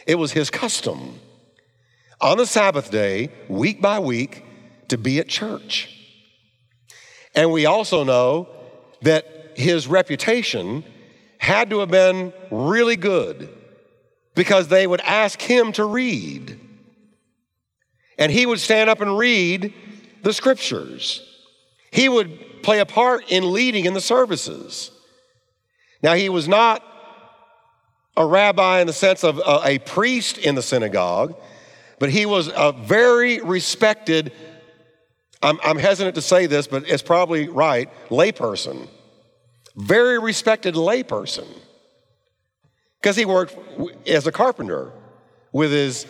It 0.06 0.16
was 0.16 0.34
his 0.34 0.50
custom 0.50 1.18
on 2.20 2.38
the 2.40 2.46
Sabbath 2.46 2.92
day, 2.92 3.30
week 3.48 3.82
by 3.82 4.00
week, 4.00 4.44
to 4.90 4.98
be 4.98 5.20
at 5.20 5.30
church. 5.30 5.96
And 7.40 7.54
we 7.54 7.66
also 7.68 8.04
know 8.04 8.50
that 9.02 9.54
his 9.56 9.88
reputation 9.88 10.84
had 11.38 11.70
to 11.70 11.80
have 11.80 11.90
been 11.90 12.34
really 12.52 12.98
good 12.98 13.48
because 14.36 14.68
they 14.68 14.86
would 14.86 15.00
ask 15.00 15.42
him 15.42 15.72
to 15.72 15.86
read. 15.86 16.60
And 18.18 18.30
he 18.30 18.46
would 18.46 18.60
stand 18.60 18.90
up 18.90 19.00
and 19.00 19.18
read 19.18 19.74
the 20.22 20.34
scriptures. 20.34 21.26
He 21.92 22.10
would 22.10 22.62
play 22.62 22.80
a 22.80 22.86
part 22.86 23.32
in 23.32 23.54
leading 23.54 23.86
in 23.86 23.94
the 23.94 24.02
services. 24.02 24.92
Now, 26.04 26.16
he 26.16 26.28
was 26.28 26.46
not 26.46 26.84
a 28.18 28.26
rabbi 28.26 28.82
in 28.82 28.88
the 28.88 28.92
sense 28.92 29.24
of 29.24 29.40
a, 29.46 29.80
priest 29.80 30.40
in 30.40 30.56
the 30.56 30.62
synagogue, 30.62 31.38
but 32.00 32.10
he 32.10 32.26
was 32.26 32.52
a 32.54 32.74
very 32.74 33.40
respected, 33.40 34.34
I'm, 35.42 35.60
I'm 35.64 35.78
hesitant 35.78 36.16
to 36.16 36.22
say 36.22 36.46
this, 36.46 36.68
but 36.68 36.90
it's 36.90 37.02
probably 37.02 37.48
right, 37.48 37.90
layperson. 38.10 38.88
Very 39.76 40.20
respected 40.20 40.76
layperson. 40.76 41.48
Because 43.02 43.16
he 43.16 43.26
worked 43.26 43.56
as 44.06 44.28
a 44.28 44.32
carpenter 44.32 44.92
with 45.54 45.72
his 45.72 46.06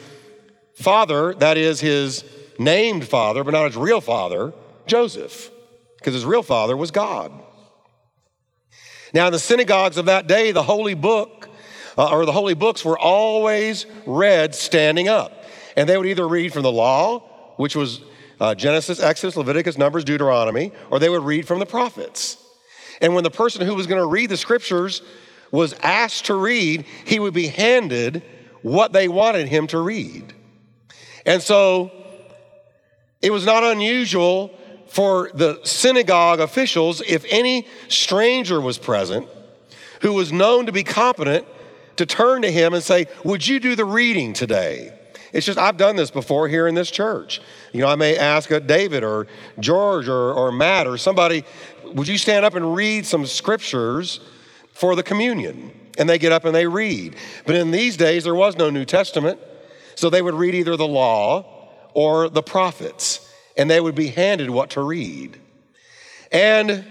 father, 0.75 1.35
that 1.35 1.57
is 1.57 1.79
his 1.79 2.23
named 2.57 3.07
father, 3.07 3.43
but 3.43 3.51
not 3.51 3.67
his 3.67 3.77
real 3.77 4.01
father, 4.01 4.53
Joseph, 4.87 5.51
because 5.97 6.15
his 6.15 6.25
real 6.25 6.41
father 6.41 6.75
was 6.75 6.89
God. 6.89 7.31
Now, 9.13 9.27
in 9.27 9.33
the 9.33 9.39
synagogues 9.39 9.97
of 9.97 10.05
that 10.05 10.27
day, 10.27 10.51
the 10.51 10.63
holy 10.63 10.95
book 10.95 11.49
uh, 11.99 12.09
or 12.11 12.25
the 12.25 12.31
holy 12.31 12.53
books 12.53 12.85
were 12.85 12.97
always 12.97 13.85
read 14.05 14.55
standing 14.55 15.09
up. 15.09 15.43
And 15.75 15.87
they 15.87 15.97
would 15.97 16.07
either 16.07 16.27
read 16.27 16.53
from 16.53 16.63
the 16.63 16.71
law, 16.71 17.19
which 17.57 17.75
was 17.75 18.01
uh, 18.39 18.55
Genesis, 18.55 18.99
Exodus, 18.99 19.35
Leviticus, 19.35 19.77
Numbers, 19.77 20.03
Deuteronomy, 20.03 20.71
or 20.89 20.99
they 20.99 21.09
would 21.09 21.23
read 21.23 21.47
from 21.47 21.59
the 21.59 21.65
prophets. 21.65 22.37
And 23.01 23.13
when 23.13 23.23
the 23.23 23.31
person 23.31 23.65
who 23.65 23.75
was 23.75 23.87
going 23.87 24.01
to 24.01 24.07
read 24.07 24.29
the 24.29 24.37
scriptures 24.37 25.01
was 25.51 25.73
asked 25.81 26.25
to 26.25 26.35
read, 26.35 26.85
he 27.05 27.19
would 27.19 27.33
be 27.33 27.47
handed 27.47 28.23
what 28.61 28.93
they 28.93 29.07
wanted 29.07 29.47
him 29.47 29.67
to 29.67 29.79
read. 29.79 30.33
And 31.25 31.41
so 31.41 31.91
it 33.21 33.31
was 33.31 33.45
not 33.45 33.63
unusual 33.63 34.51
for 34.87 35.29
the 35.33 35.59
synagogue 35.63 36.39
officials, 36.39 37.01
if 37.01 37.25
any 37.29 37.67
stranger 37.87 38.59
was 38.59 38.77
present 38.77 39.27
who 40.01 40.13
was 40.13 40.31
known 40.31 40.65
to 40.65 40.71
be 40.71 40.83
competent, 40.83 41.45
to 41.97 42.05
turn 42.05 42.41
to 42.43 42.51
him 42.51 42.73
and 42.73 42.83
say, 42.83 43.07
Would 43.23 43.45
you 43.45 43.59
do 43.59 43.75
the 43.75 43.85
reading 43.85 44.33
today? 44.33 44.97
It's 45.33 45.45
just, 45.45 45.57
I've 45.59 45.77
done 45.77 45.95
this 45.95 46.11
before 46.11 46.47
here 46.47 46.67
in 46.67 46.75
this 46.75 46.89
church. 46.89 47.41
You 47.71 47.81
know, 47.81 47.87
I 47.87 47.95
may 47.95 48.17
ask 48.17 48.49
David 48.65 49.03
or 49.03 49.27
George 49.59 50.07
or, 50.07 50.33
or 50.33 50.51
Matt 50.51 50.87
or 50.87 50.97
somebody, 50.97 51.43
Would 51.83 52.07
you 52.07 52.17
stand 52.17 52.45
up 52.45 52.55
and 52.55 52.75
read 52.75 53.05
some 53.05 53.25
scriptures 53.25 54.19
for 54.73 54.95
the 54.95 55.03
communion? 55.03 55.71
And 55.97 56.09
they 56.09 56.17
get 56.17 56.31
up 56.31 56.45
and 56.45 56.55
they 56.55 56.65
read. 56.65 57.15
But 57.45 57.55
in 57.55 57.71
these 57.71 57.97
days, 57.97 58.23
there 58.23 58.35
was 58.35 58.57
no 58.57 58.69
New 58.69 58.85
Testament. 58.85 59.39
So 59.95 60.09
they 60.09 60.21
would 60.21 60.33
read 60.33 60.55
either 60.55 60.77
the 60.77 60.87
law 60.87 61.59
or 61.93 62.29
the 62.29 62.41
prophets, 62.41 63.29
and 63.57 63.69
they 63.69 63.81
would 63.81 63.95
be 63.95 64.07
handed 64.07 64.49
what 64.49 64.69
to 64.71 64.81
read. 64.81 65.37
And 66.31 66.85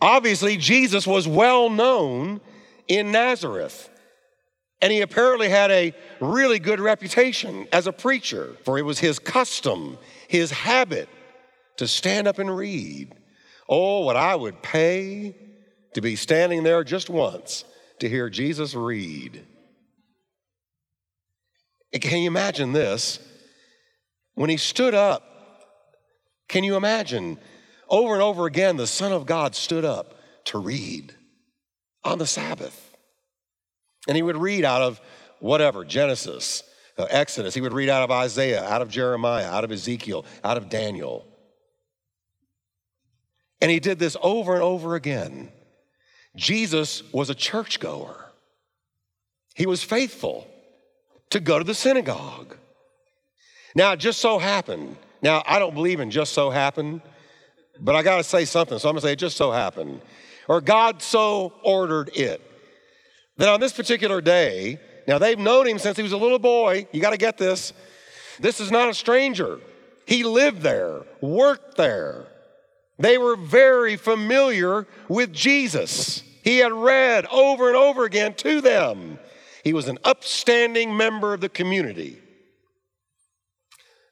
obviously, 0.00 0.56
Jesus 0.56 1.06
was 1.06 1.26
well 1.26 1.70
known 1.70 2.42
in 2.88 3.12
Nazareth. 3.12 3.88
And 4.80 4.92
he 4.92 5.00
apparently 5.00 5.48
had 5.48 5.70
a 5.70 5.94
really 6.20 6.58
good 6.58 6.80
reputation 6.80 7.66
as 7.72 7.86
a 7.86 7.92
preacher, 7.92 8.56
for 8.64 8.78
it 8.78 8.82
was 8.82 8.98
his 8.98 9.18
custom, 9.18 9.98
his 10.28 10.50
habit 10.50 11.08
to 11.76 11.88
stand 11.88 12.28
up 12.28 12.38
and 12.38 12.54
read. 12.54 13.14
Oh, 13.68 14.04
what 14.04 14.16
I 14.16 14.34
would 14.34 14.62
pay 14.62 15.34
to 15.94 16.00
be 16.00 16.16
standing 16.16 16.62
there 16.62 16.84
just 16.84 17.08
once 17.08 17.64
to 18.00 18.08
hear 18.08 18.28
Jesus 18.28 18.74
read. 18.74 19.44
can 21.92 22.18
you 22.18 22.26
imagine 22.26 22.72
this? 22.72 23.20
When 24.34 24.50
he 24.50 24.56
stood 24.56 24.94
up, 24.94 25.22
can 26.48 26.64
you 26.64 26.76
imagine? 26.76 27.38
Over 27.88 28.14
and 28.14 28.22
over 28.22 28.46
again, 28.46 28.76
the 28.76 28.86
Son 28.86 29.12
of 29.12 29.26
God 29.26 29.54
stood 29.54 29.84
up 29.84 30.18
to 30.46 30.58
read 30.58 31.14
on 32.02 32.18
the 32.18 32.26
Sabbath. 32.26 32.93
And 34.06 34.16
he 34.16 34.22
would 34.22 34.36
read 34.36 34.64
out 34.64 34.82
of 34.82 35.00
whatever, 35.40 35.84
Genesis, 35.84 36.62
uh, 36.98 37.06
Exodus. 37.10 37.54
He 37.54 37.60
would 37.60 37.72
read 37.72 37.88
out 37.88 38.02
of 38.02 38.10
Isaiah, 38.10 38.64
out 38.64 38.82
of 38.82 38.88
Jeremiah, 38.88 39.46
out 39.46 39.64
of 39.64 39.72
Ezekiel, 39.72 40.24
out 40.42 40.56
of 40.56 40.68
Daniel. 40.68 41.26
And 43.60 43.70
he 43.70 43.80
did 43.80 43.98
this 43.98 44.16
over 44.22 44.54
and 44.54 44.62
over 44.62 44.94
again. 44.94 45.50
Jesus 46.36 47.02
was 47.12 47.30
a 47.30 47.34
churchgoer. 47.34 48.32
He 49.54 49.66
was 49.66 49.82
faithful 49.82 50.46
to 51.30 51.40
go 51.40 51.58
to 51.58 51.64
the 51.64 51.74
synagogue. 51.74 52.56
Now, 53.74 53.92
it 53.92 54.00
just 54.00 54.20
so 54.20 54.38
happened. 54.38 54.96
Now, 55.22 55.42
I 55.46 55.58
don't 55.58 55.74
believe 55.74 56.00
in 56.00 56.10
just 56.10 56.32
so 56.32 56.50
happened, 56.50 57.02
but 57.80 57.94
I 57.94 58.02
got 58.02 58.18
to 58.18 58.24
say 58.24 58.44
something. 58.44 58.78
So 58.78 58.88
I'm 58.88 58.94
going 58.94 59.00
to 59.00 59.06
say 59.08 59.12
it 59.14 59.18
just 59.18 59.36
so 59.36 59.50
happened. 59.50 60.00
Or 60.48 60.60
God 60.60 61.02
so 61.02 61.54
ordered 61.62 62.10
it. 62.14 62.40
That 63.36 63.48
on 63.48 63.60
this 63.60 63.72
particular 63.72 64.20
day, 64.20 64.78
now 65.08 65.18
they've 65.18 65.38
known 65.38 65.66
him 65.66 65.78
since 65.78 65.96
he 65.96 66.02
was 66.02 66.12
a 66.12 66.16
little 66.16 66.38
boy. 66.38 66.86
You 66.92 67.00
got 67.00 67.10
to 67.10 67.16
get 67.16 67.36
this. 67.36 67.72
This 68.40 68.60
is 68.60 68.70
not 68.70 68.88
a 68.88 68.94
stranger. 68.94 69.60
He 70.06 70.24
lived 70.24 70.62
there, 70.62 71.02
worked 71.20 71.76
there. 71.76 72.26
They 72.98 73.18
were 73.18 73.36
very 73.36 73.96
familiar 73.96 74.86
with 75.08 75.32
Jesus. 75.32 76.22
He 76.42 76.58
had 76.58 76.72
read 76.72 77.26
over 77.26 77.68
and 77.68 77.76
over 77.76 78.04
again 78.04 78.34
to 78.34 78.60
them. 78.60 79.18
He 79.64 79.72
was 79.72 79.88
an 79.88 79.98
upstanding 80.04 80.96
member 80.96 81.34
of 81.34 81.40
the 81.40 81.48
community. 81.48 82.20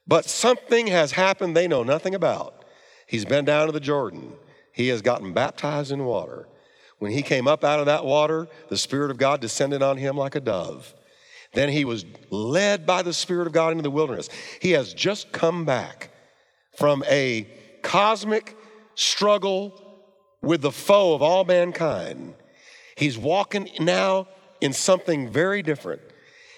But 0.06 0.24
something 0.24 0.88
has 0.88 1.12
happened 1.12 1.56
they 1.56 1.68
know 1.68 1.82
nothing 1.82 2.14
about. 2.14 2.64
He's 3.06 3.24
been 3.24 3.44
down 3.44 3.66
to 3.66 3.72
the 3.72 3.80
Jordan. 3.80 4.32
He 4.72 4.88
has 4.88 5.02
gotten 5.02 5.32
baptized 5.32 5.92
in 5.92 6.04
water. 6.04 6.48
When 7.02 7.10
he 7.10 7.22
came 7.22 7.48
up 7.48 7.64
out 7.64 7.80
of 7.80 7.86
that 7.86 8.04
water, 8.04 8.46
the 8.68 8.76
Spirit 8.76 9.10
of 9.10 9.16
God 9.18 9.40
descended 9.40 9.82
on 9.82 9.96
him 9.96 10.16
like 10.16 10.36
a 10.36 10.40
dove. 10.40 10.94
Then 11.52 11.68
he 11.68 11.84
was 11.84 12.04
led 12.30 12.86
by 12.86 13.02
the 13.02 13.12
Spirit 13.12 13.48
of 13.48 13.52
God 13.52 13.72
into 13.72 13.82
the 13.82 13.90
wilderness. 13.90 14.28
He 14.60 14.70
has 14.70 14.94
just 14.94 15.32
come 15.32 15.64
back 15.64 16.10
from 16.76 17.02
a 17.10 17.48
cosmic 17.82 18.56
struggle 18.94 19.82
with 20.42 20.62
the 20.62 20.70
foe 20.70 21.12
of 21.12 21.22
all 21.22 21.44
mankind. 21.44 22.34
He's 22.96 23.18
walking 23.18 23.68
now 23.80 24.28
in 24.60 24.72
something 24.72 25.28
very 25.28 25.60
different. 25.60 26.02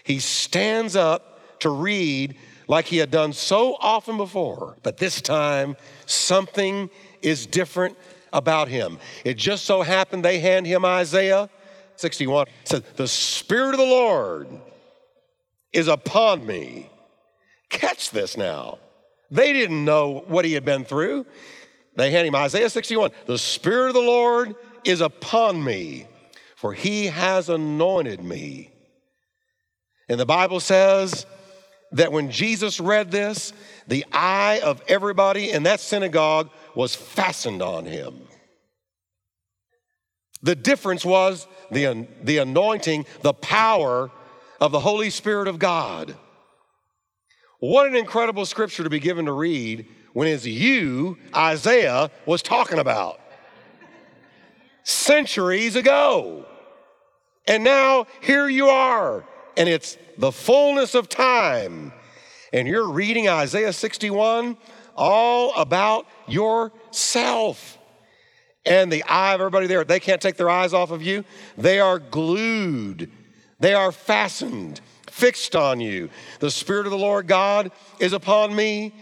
He 0.02 0.18
stands 0.18 0.94
up 0.94 1.60
to 1.60 1.70
read 1.70 2.36
like 2.68 2.84
he 2.84 2.98
had 2.98 3.10
done 3.10 3.32
so 3.32 3.78
often 3.80 4.18
before, 4.18 4.76
but 4.82 4.98
this 4.98 5.22
time 5.22 5.78
something 6.04 6.90
is 7.22 7.46
different 7.46 7.96
about 8.34 8.68
him. 8.68 8.98
It 9.24 9.38
just 9.38 9.64
so 9.64 9.80
happened 9.80 10.24
they 10.24 10.40
hand 10.40 10.66
him 10.66 10.84
Isaiah 10.84 11.48
61. 11.96 12.48
It 12.48 12.68
said, 12.68 12.84
The 12.96 13.08
Spirit 13.08 13.72
of 13.72 13.78
the 13.78 13.86
Lord 13.86 14.48
is 15.72 15.88
upon 15.88 16.44
me 16.44 16.90
Catch 17.74 18.10
this 18.10 18.36
now. 18.36 18.78
They 19.32 19.52
didn't 19.52 19.84
know 19.84 20.24
what 20.28 20.44
he 20.44 20.52
had 20.52 20.64
been 20.64 20.84
through. 20.84 21.26
They 21.96 22.12
hand 22.12 22.28
him 22.28 22.34
Isaiah 22.36 22.70
61 22.70 23.10
The 23.26 23.38
Spirit 23.38 23.88
of 23.88 23.94
the 23.94 24.00
Lord 24.00 24.54
is 24.84 25.00
upon 25.00 25.62
me, 25.62 26.06
for 26.56 26.72
he 26.72 27.06
has 27.06 27.48
anointed 27.48 28.22
me. 28.22 28.70
And 30.08 30.20
the 30.20 30.26
Bible 30.26 30.60
says 30.60 31.26
that 31.92 32.12
when 32.12 32.30
Jesus 32.30 32.78
read 32.78 33.10
this, 33.10 33.52
the 33.88 34.04
eye 34.12 34.60
of 34.62 34.80
everybody 34.86 35.50
in 35.50 35.64
that 35.64 35.80
synagogue 35.80 36.50
was 36.76 36.94
fastened 36.94 37.62
on 37.62 37.86
him. 37.86 38.23
The 40.44 40.54
difference 40.54 41.06
was 41.06 41.46
the, 41.70 42.06
the 42.22 42.36
anointing, 42.38 43.06
the 43.22 43.32
power 43.32 44.10
of 44.60 44.72
the 44.72 44.80
Holy 44.80 45.08
Spirit 45.08 45.48
of 45.48 45.58
God. 45.58 46.14
What 47.60 47.86
an 47.86 47.96
incredible 47.96 48.44
scripture 48.44 48.84
to 48.84 48.90
be 48.90 49.00
given 49.00 49.24
to 49.24 49.32
read 49.32 49.86
when 50.12 50.28
it's 50.28 50.44
you, 50.44 51.16
Isaiah, 51.34 52.10
was 52.26 52.42
talking 52.42 52.78
about 52.78 53.18
centuries 54.82 55.76
ago. 55.76 56.44
And 57.46 57.64
now 57.64 58.06
here 58.20 58.46
you 58.46 58.68
are, 58.68 59.24
and 59.56 59.66
it's 59.66 59.96
the 60.18 60.30
fullness 60.30 60.94
of 60.94 61.08
time. 61.08 61.90
And 62.52 62.68
you're 62.68 62.90
reading 62.90 63.30
Isaiah 63.30 63.72
61 63.72 64.58
all 64.94 65.54
about 65.54 66.06
yourself. 66.28 67.78
And 68.66 68.90
the 68.90 69.02
eye 69.04 69.34
of 69.34 69.40
everybody 69.40 69.66
there, 69.66 69.84
they 69.84 70.00
can't 70.00 70.22
take 70.22 70.36
their 70.36 70.48
eyes 70.48 70.72
off 70.72 70.90
of 70.90 71.02
you. 71.02 71.24
They 71.58 71.80
are 71.80 71.98
glued, 71.98 73.10
they 73.60 73.74
are 73.74 73.92
fastened, 73.92 74.80
fixed 75.10 75.54
on 75.54 75.80
you. 75.80 76.10
The 76.40 76.50
Spirit 76.50 76.86
of 76.86 76.90
the 76.90 76.98
Lord 76.98 77.26
God 77.26 77.70
is 78.00 78.12
upon 78.12 78.54
me. 78.54 78.94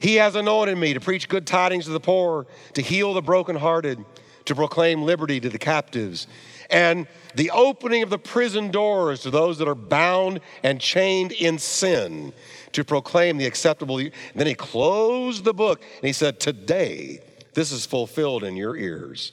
He 0.00 0.16
has 0.16 0.36
anointed 0.36 0.78
me 0.78 0.94
to 0.94 1.00
preach 1.00 1.28
good 1.28 1.46
tidings 1.46 1.86
to 1.86 1.90
the 1.90 2.00
poor, 2.00 2.46
to 2.74 2.82
heal 2.82 3.14
the 3.14 3.22
brokenhearted, 3.22 4.04
to 4.44 4.54
proclaim 4.54 5.02
liberty 5.02 5.40
to 5.40 5.48
the 5.48 5.58
captives, 5.58 6.26
and 6.70 7.06
the 7.34 7.50
opening 7.50 8.02
of 8.02 8.10
the 8.10 8.18
prison 8.18 8.70
doors 8.70 9.20
to 9.22 9.30
those 9.30 9.58
that 9.58 9.68
are 9.68 9.74
bound 9.74 10.40
and 10.62 10.80
chained 10.80 11.32
in 11.32 11.58
sin, 11.58 12.32
to 12.72 12.84
proclaim 12.84 13.36
the 13.36 13.46
acceptable. 13.46 13.96
Then 14.34 14.46
he 14.46 14.54
closed 14.54 15.44
the 15.44 15.54
book 15.54 15.82
and 15.82 16.06
he 16.06 16.12
said, 16.12 16.40
Today, 16.40 17.20
this 17.58 17.72
is 17.72 17.84
fulfilled 17.86 18.44
in 18.44 18.54
your 18.54 18.76
ears. 18.76 19.32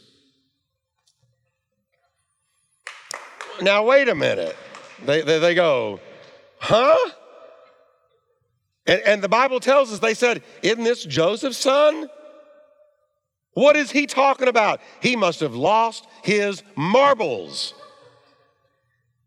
Now, 3.62 3.84
wait 3.84 4.10
a 4.10 4.16
minute. 4.16 4.58
They, 5.06 5.22
they, 5.22 5.38
they 5.38 5.54
go, 5.54 6.00
huh? 6.58 6.98
And, 8.88 9.02
and 9.06 9.24
the 9.24 9.30
Bible 9.30 9.60
tells 9.60 9.94
us, 9.94 10.00
they 10.00 10.16
said, 10.16 10.42
Isn't 10.64 10.84
this 10.84 11.06
Joseph's 11.06 11.60
son? 11.60 12.10
What 13.54 13.76
is 13.76 13.92
he 13.92 14.08
talking 14.08 14.48
about? 14.48 14.82
He 15.02 15.16
must 15.16 15.42
have 15.42 15.54
lost 15.54 16.08
his 16.24 16.64
marbles. 16.76 17.76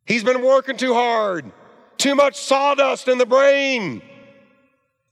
He's 0.07 0.25
been 0.25 0.43
working 0.43 0.77
too 0.77 0.95
hard, 0.95 1.53
too 1.99 2.17
much 2.17 2.37
sawdust 2.37 3.07
in 3.07 3.19
the 3.19 3.27
brain. 3.27 4.03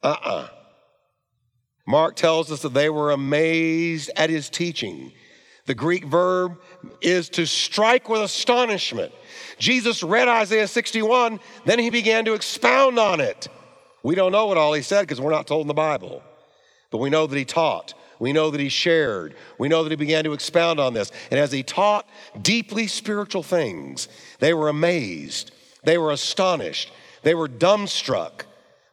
Uh 0.02 0.08
uh-uh. 0.08 0.28
uh 0.28 0.55
Mark 1.86 2.16
tells 2.16 2.50
us 2.50 2.62
that 2.62 2.74
they 2.74 2.90
were 2.90 3.12
amazed 3.12 4.10
at 4.16 4.28
his 4.28 4.50
teaching. 4.50 5.12
The 5.66 5.74
Greek 5.74 6.04
verb 6.04 6.58
is 7.00 7.28
to 7.30 7.46
strike 7.46 8.08
with 8.08 8.22
astonishment. 8.22 9.12
Jesus 9.58 10.02
read 10.02 10.28
Isaiah 10.28 10.68
61, 10.68 11.40
then 11.64 11.78
he 11.78 11.90
began 11.90 12.24
to 12.24 12.34
expound 12.34 12.98
on 12.98 13.20
it. 13.20 13.48
We 14.02 14.14
don't 14.14 14.32
know 14.32 14.46
what 14.46 14.56
all 14.56 14.72
he 14.72 14.82
said 14.82 15.02
because 15.02 15.20
we're 15.20 15.30
not 15.30 15.46
told 15.46 15.62
in 15.62 15.68
the 15.68 15.74
Bible, 15.74 16.22
but 16.90 16.98
we 16.98 17.10
know 17.10 17.26
that 17.26 17.36
he 17.36 17.44
taught. 17.44 17.94
We 18.18 18.32
know 18.32 18.50
that 18.50 18.60
he 18.60 18.68
shared. 18.68 19.34
We 19.58 19.68
know 19.68 19.82
that 19.82 19.90
he 19.90 19.96
began 19.96 20.24
to 20.24 20.32
expound 20.32 20.80
on 20.80 20.94
this. 20.94 21.12
And 21.30 21.38
as 21.38 21.52
he 21.52 21.62
taught 21.62 22.08
deeply 22.40 22.86
spiritual 22.86 23.42
things, 23.42 24.08
they 24.38 24.54
were 24.54 24.68
amazed. 24.68 25.50
They 25.84 25.98
were 25.98 26.12
astonished. 26.12 26.92
They 27.22 27.34
were 27.34 27.48
dumbstruck 27.48 28.42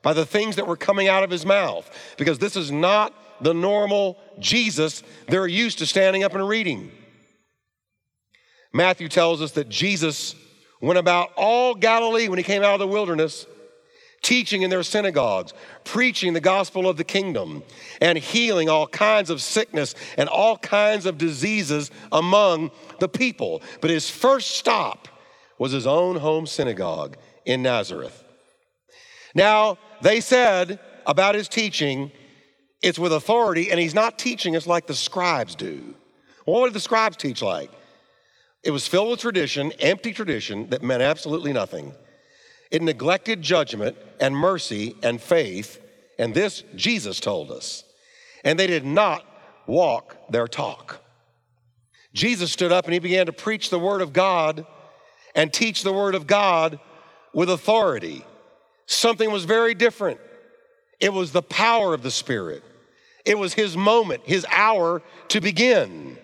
by 0.04 0.14
the 0.14 0.26
things 0.26 0.58
that 0.58 0.68
were 0.68 0.78
coming 0.78 1.08
out 1.08 1.24
of 1.24 1.32
his 1.32 1.46
mouth 1.46 1.90
because 2.18 2.38
this 2.38 2.56
is 2.56 2.72
not 2.72 3.14
the 3.42 3.54
normal 3.54 4.20
Jesus 4.38 5.02
they're 5.28 5.48
used 5.48 5.80
to 5.80 5.88
standing 5.88 6.24
up 6.24 6.36
and 6.36 6.48
reading. 6.48 6.92
Matthew 8.72 9.10
tells 9.10 9.42
us 9.42 9.52
that 9.52 9.70
Jesus 9.70 10.36
went 10.82 11.00
about 11.00 11.32
all 11.38 11.74
Galilee 11.74 12.28
when 12.28 12.38
he 12.38 12.44
came 12.44 12.64
out 12.64 12.74
of 12.74 12.80
the 12.80 12.88
wilderness, 12.88 13.46
teaching 14.22 14.64
in 14.64 14.70
their 14.70 14.84
synagogues, 14.84 15.54
preaching 15.84 16.34
the 16.34 16.42
gospel 16.42 16.90
of 16.90 16.98
the 16.98 17.04
kingdom, 17.04 17.64
and 18.02 18.18
healing 18.18 18.70
all 18.70 18.88
kinds 18.88 19.30
of 19.30 19.42
sickness 19.42 19.96
and 20.18 20.28
all 20.28 20.58
kinds 20.58 21.06
of 21.06 21.18
diseases 21.18 21.92
among 22.12 22.72
the 23.00 23.08
people. 23.08 23.62
But 23.80 23.92
his 23.92 24.10
first 24.10 24.52
stop 24.52 25.08
was 25.58 25.72
his 25.72 25.86
own 25.86 26.18
home 26.18 26.48
synagogue 26.48 27.16
in 27.46 27.62
Nazareth. 27.62 28.24
Now, 29.36 29.78
they 30.04 30.20
said 30.20 30.80
about 31.06 31.36
his 31.36 31.48
teaching, 31.48 32.12
it's 32.82 33.00
with 33.00 33.14
authority, 33.14 33.72
and 33.72 33.80
he's 33.80 33.96
not 33.96 34.20
teaching 34.20 34.56
us 34.56 34.68
like 34.68 34.88
the 34.88 34.94
scribes 34.94 35.56
do. 35.56 35.96
Well, 36.46 36.62
what 36.62 36.68
did 36.68 36.74
the 36.74 36.80
scribes 36.80 37.18
teach 37.18 37.42
like? 37.42 37.72
It 38.64 38.72
was 38.72 38.88
filled 38.88 39.10
with 39.10 39.20
tradition, 39.22 39.72
empty 39.80 40.14
tradition 40.14 40.70
that 40.70 40.84
meant 40.84 41.02
absolutely 41.02 41.54
nothing. 41.54 41.94
It 42.72 42.82
neglected 42.82 43.42
judgment 43.42 43.98
and 44.20 44.36
mercy 44.36 44.96
and 45.04 45.22
faith, 45.22 45.82
and 46.18 46.34
this 46.34 46.64
Jesus 46.76 47.20
told 47.20 47.52
us. 47.52 47.84
And 48.44 48.60
they 48.60 48.68
did 48.68 48.86
not 48.86 49.26
walk 49.68 50.18
their 50.30 50.48
talk. 50.48 51.02
Jesus 52.14 52.52
stood 52.52 52.72
up 52.72 52.86
and 52.86 52.94
he 52.94 53.00
began 53.00 53.26
to 53.26 53.34
preach 53.34 53.70
the 53.70 53.80
word 53.80 54.02
of 54.02 54.14
God 54.14 54.66
and 55.34 55.52
teach 55.52 55.84
the 55.84 55.94
word 55.94 56.14
of 56.14 56.28
God 56.28 56.80
with 57.34 57.50
authority. 57.50 58.26
Something 58.86 59.32
was 59.32 59.46
very 59.46 59.74
different. 59.74 60.20
It 61.00 61.14
was 61.14 61.32
the 61.32 61.42
power 61.42 61.94
of 61.94 62.04
the 62.04 62.12
Spirit. 62.12 62.64
It 63.26 63.38
was 63.38 63.54
his 63.54 63.78
moment, 63.78 64.24
his 64.26 64.46
hour 64.52 65.02
to 65.30 65.42
begin. 65.42 66.18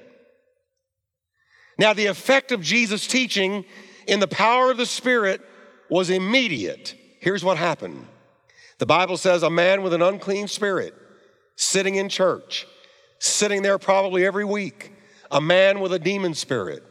Now, 1.78 1.94
the 1.94 2.08
effect 2.08 2.52
of 2.52 2.62
Jesus' 2.62 3.08
teaching 3.08 3.64
in 4.06 4.20
the 4.20 4.28
power 4.28 4.72
of 4.72 4.78
the 4.78 4.86
Spirit 4.86 5.42
was 5.90 6.10
immediate. 6.10 6.96
Here's 7.20 7.44
what 7.44 7.58
happened 7.58 8.06
the 8.78 8.86
Bible 8.86 9.18
says 9.18 9.44
a 9.44 9.50
man 9.50 9.82
with 9.82 9.94
an 9.94 10.02
unclean 10.02 10.48
spirit 10.48 10.94
sitting 11.56 11.96
in 11.96 12.08
church, 12.08 12.66
sitting 13.20 13.62
there 13.62 13.78
probably 13.78 14.26
every 14.26 14.46
week, 14.46 14.94
a 15.32 15.42
man 15.42 15.80
with 15.80 15.94
a 15.94 16.00
demon 16.00 16.34
spirit 16.34 16.84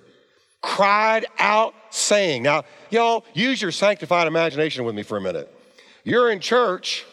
cried 0.61 1.27
out 1.39 1.75
saying, 1.91 2.43
Now, 2.43 2.65
y'all, 2.91 3.25
use 3.35 3.61
your 3.61 3.73
sanctified 3.73 4.27
imagination 4.27 4.85
with 4.85 4.95
me 4.95 5.03
for 5.03 5.17
a 5.17 5.21
minute. 5.21 5.55
You're 6.05 6.31
in 6.31 6.41
church, 6.41 7.05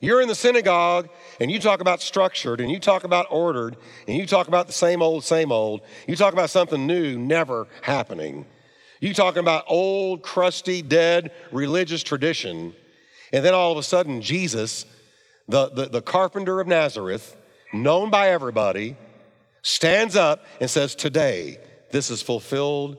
you're 0.00 0.20
in 0.20 0.28
the 0.28 0.34
synagogue, 0.34 1.08
and 1.40 1.50
you 1.50 1.60
talk 1.60 1.80
about 1.80 2.00
structured, 2.00 2.60
and 2.60 2.70
you 2.70 2.80
talk 2.80 3.04
about 3.04 3.26
ordered, 3.30 3.76
and 4.08 4.16
you 4.16 4.26
talk 4.26 4.48
about 4.48 4.66
the 4.66 4.72
same 4.72 5.02
old, 5.02 5.24
same 5.24 5.52
old. 5.52 5.80
You 6.08 6.16
talk 6.16 6.32
about 6.32 6.50
something 6.50 6.86
new 6.86 7.18
never 7.18 7.68
happening. 7.82 8.46
You 9.00 9.14
talking 9.14 9.40
about 9.40 9.64
old, 9.68 10.22
crusty, 10.22 10.82
dead 10.82 11.32
religious 11.50 12.02
tradition. 12.02 12.74
And 13.32 13.44
then 13.44 13.54
all 13.54 13.72
of 13.72 13.78
a 13.78 13.82
sudden, 13.82 14.22
Jesus, 14.22 14.86
the, 15.48 15.68
the, 15.68 15.86
the 15.86 16.02
carpenter 16.02 16.60
of 16.60 16.66
Nazareth, 16.66 17.36
known 17.72 18.10
by 18.10 18.30
everybody, 18.30 18.96
stands 19.62 20.16
up 20.16 20.44
and 20.60 20.68
says, 20.68 20.94
Today, 20.94 21.58
this 21.90 22.10
is 22.10 22.22
fulfilled 22.22 22.96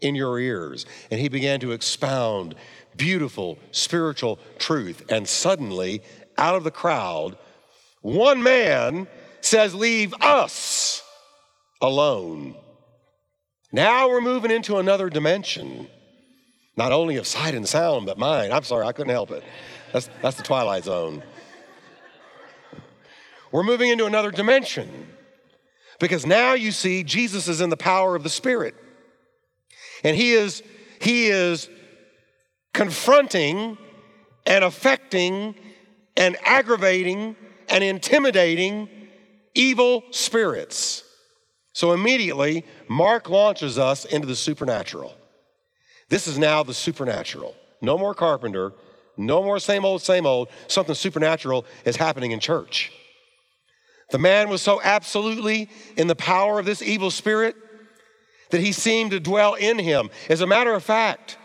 in 0.00 0.14
your 0.14 0.38
ears. 0.38 0.86
And 1.10 1.20
he 1.20 1.28
began 1.28 1.60
to 1.60 1.72
expound 1.72 2.54
beautiful 2.96 3.58
spiritual 3.70 4.38
truth. 4.58 5.04
And 5.10 5.28
suddenly, 5.28 6.02
out 6.36 6.54
of 6.54 6.64
the 6.64 6.70
crowd, 6.70 7.36
one 8.02 8.42
man 8.42 9.06
says, 9.40 9.74
Leave 9.74 10.14
us 10.20 11.02
alone. 11.80 12.54
Now 13.72 14.08
we're 14.08 14.20
moving 14.20 14.50
into 14.50 14.76
another 14.76 15.10
dimension, 15.10 15.88
not 16.76 16.92
only 16.92 17.16
of 17.16 17.26
sight 17.26 17.54
and 17.54 17.68
sound, 17.68 18.06
but 18.06 18.18
mind. 18.18 18.52
I'm 18.52 18.62
sorry, 18.62 18.86
I 18.86 18.92
couldn't 18.92 19.12
help 19.12 19.30
it. 19.30 19.42
That's, 19.92 20.08
that's 20.22 20.36
the 20.36 20.42
twilight 20.42 20.84
zone. 20.84 21.22
We're 23.50 23.62
moving 23.62 23.90
into 23.90 24.06
another 24.06 24.30
dimension 24.30 25.08
because 26.00 26.26
now 26.26 26.54
you 26.54 26.72
see 26.72 27.04
Jesus 27.04 27.46
is 27.48 27.60
in 27.60 27.70
the 27.70 27.76
power 27.76 28.16
of 28.16 28.22
the 28.22 28.30
Spirit. 28.30 28.74
And 30.02 30.16
he 30.16 30.32
is, 30.32 30.62
he 31.00 31.26
is 31.28 31.68
confronting 32.74 33.78
and 34.44 34.62
affecting 34.62 35.54
and 36.16 36.36
aggravating 36.44 37.34
and 37.70 37.82
intimidating 37.82 38.90
evil 39.54 40.04
spirits. 40.10 41.02
So 41.72 41.92
immediately, 41.92 42.66
Mark 42.88 43.30
launches 43.30 43.78
us 43.78 44.04
into 44.04 44.26
the 44.26 44.36
supernatural. 44.36 45.14
This 46.10 46.28
is 46.28 46.38
now 46.38 46.62
the 46.62 46.74
supernatural. 46.74 47.54
No 47.80 47.96
more 47.96 48.14
carpenter, 48.14 48.72
No 49.16 49.42
more 49.42 49.60
same 49.60 49.84
old, 49.84 50.02
same 50.02 50.26
old. 50.26 50.48
Something 50.66 50.94
supernatural 50.94 51.64
is 51.84 51.96
happening 51.96 52.32
in 52.32 52.40
church. 52.40 52.92
The 54.10 54.18
man 54.18 54.48
was 54.48 54.60
so 54.60 54.80
absolutely 54.82 55.70
in 55.96 56.08
the 56.08 56.16
power 56.16 56.58
of 56.58 56.66
this 56.66 56.82
evil 56.82 57.10
spirit 57.10 57.56
that 58.50 58.60
he 58.60 58.72
seemed 58.72 59.12
to 59.12 59.20
dwell 59.20 59.54
in 59.54 59.78
him. 59.78 60.10
As 60.28 60.40
a 60.40 60.46
matter 60.46 60.74
of 60.74 60.82
fact, 60.82 61.38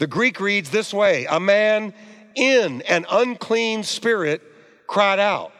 the 0.00 0.06
Greek 0.06 0.40
reads 0.40 0.70
this 0.70 0.92
way 0.94 1.26
a 1.26 1.38
man 1.38 1.92
in 2.34 2.80
an 2.82 3.04
unclean 3.10 3.84
spirit 3.84 4.42
cried 4.86 5.20
out. 5.20 5.52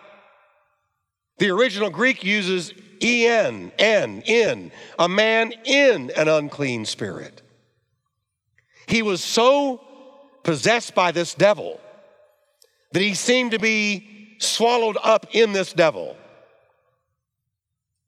The 1.38 1.50
original 1.50 1.90
Greek 1.90 2.24
uses 2.24 2.72
en, 3.02 3.70
en, 3.78 4.22
in, 4.22 4.72
a 4.98 5.08
man 5.08 5.52
in 5.64 6.10
an 6.16 6.28
unclean 6.28 6.86
spirit. 6.86 7.42
He 8.88 9.02
was 9.02 9.22
so 9.22 9.82
possessed 10.42 10.94
by 10.94 11.12
this 11.12 11.34
devil 11.34 11.78
that 12.92 13.02
he 13.02 13.14
seemed 13.14 13.50
to 13.50 13.58
be 13.58 14.36
swallowed 14.38 14.96
up 15.02 15.26
in 15.32 15.52
this 15.52 15.74
devil. 15.74 16.16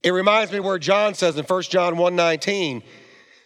It 0.03 0.13
reminds 0.13 0.51
me 0.51 0.61
where 0.61 0.79
John 0.79 1.13
says 1.13 1.37
in 1.37 1.45
1 1.45 1.63
John 1.65 1.97
1:19 1.97 2.83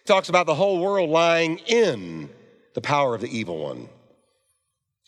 talks 0.05 0.29
about 0.29 0.47
the 0.47 0.55
whole 0.55 0.79
world 0.79 1.11
lying 1.11 1.59
in 1.67 2.31
the 2.77 2.83
power 2.83 3.15
of 3.15 3.23
the 3.23 3.35
evil 3.35 3.57
one. 3.57 3.89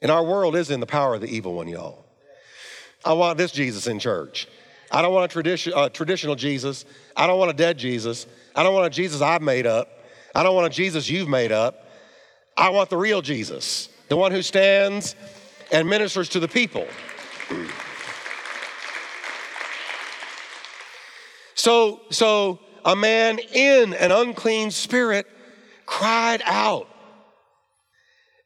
And 0.00 0.10
our 0.10 0.24
world 0.24 0.56
is 0.56 0.70
in 0.70 0.80
the 0.80 0.86
power 0.86 1.14
of 1.14 1.20
the 1.20 1.28
evil 1.28 1.52
one, 1.52 1.68
y'all. 1.68 2.02
I 3.04 3.12
want 3.12 3.36
this 3.36 3.52
Jesus 3.52 3.86
in 3.86 3.98
church. 3.98 4.48
I 4.90 5.02
don't 5.02 5.12
want 5.12 5.36
a 5.36 5.76
uh, 5.76 5.90
traditional 5.90 6.34
Jesus. 6.34 6.86
I 7.14 7.26
don't 7.26 7.38
want 7.38 7.50
a 7.50 7.54
dead 7.54 7.76
Jesus. 7.76 8.26
I 8.56 8.62
don't 8.62 8.72
want 8.72 8.86
a 8.86 8.90
Jesus 8.90 9.20
I've 9.20 9.42
made 9.42 9.66
up. 9.66 10.02
I 10.34 10.42
don't 10.42 10.54
want 10.54 10.66
a 10.66 10.74
Jesus 10.74 11.10
you've 11.10 11.28
made 11.28 11.52
up. 11.52 11.90
I 12.56 12.70
want 12.70 12.88
the 12.88 12.96
real 12.96 13.20
Jesus, 13.20 13.90
the 14.08 14.16
one 14.16 14.32
who 14.32 14.40
stands 14.40 15.14
and 15.70 15.90
ministers 15.90 16.30
to 16.30 16.40
the 16.40 16.48
people. 16.48 16.86
So, 21.54 22.00
so 22.08 22.60
a 22.82 22.96
man 22.96 23.38
in 23.52 23.92
an 23.92 24.10
unclean 24.10 24.70
spirit 24.70 25.26
cried 25.84 26.40
out. 26.46 26.88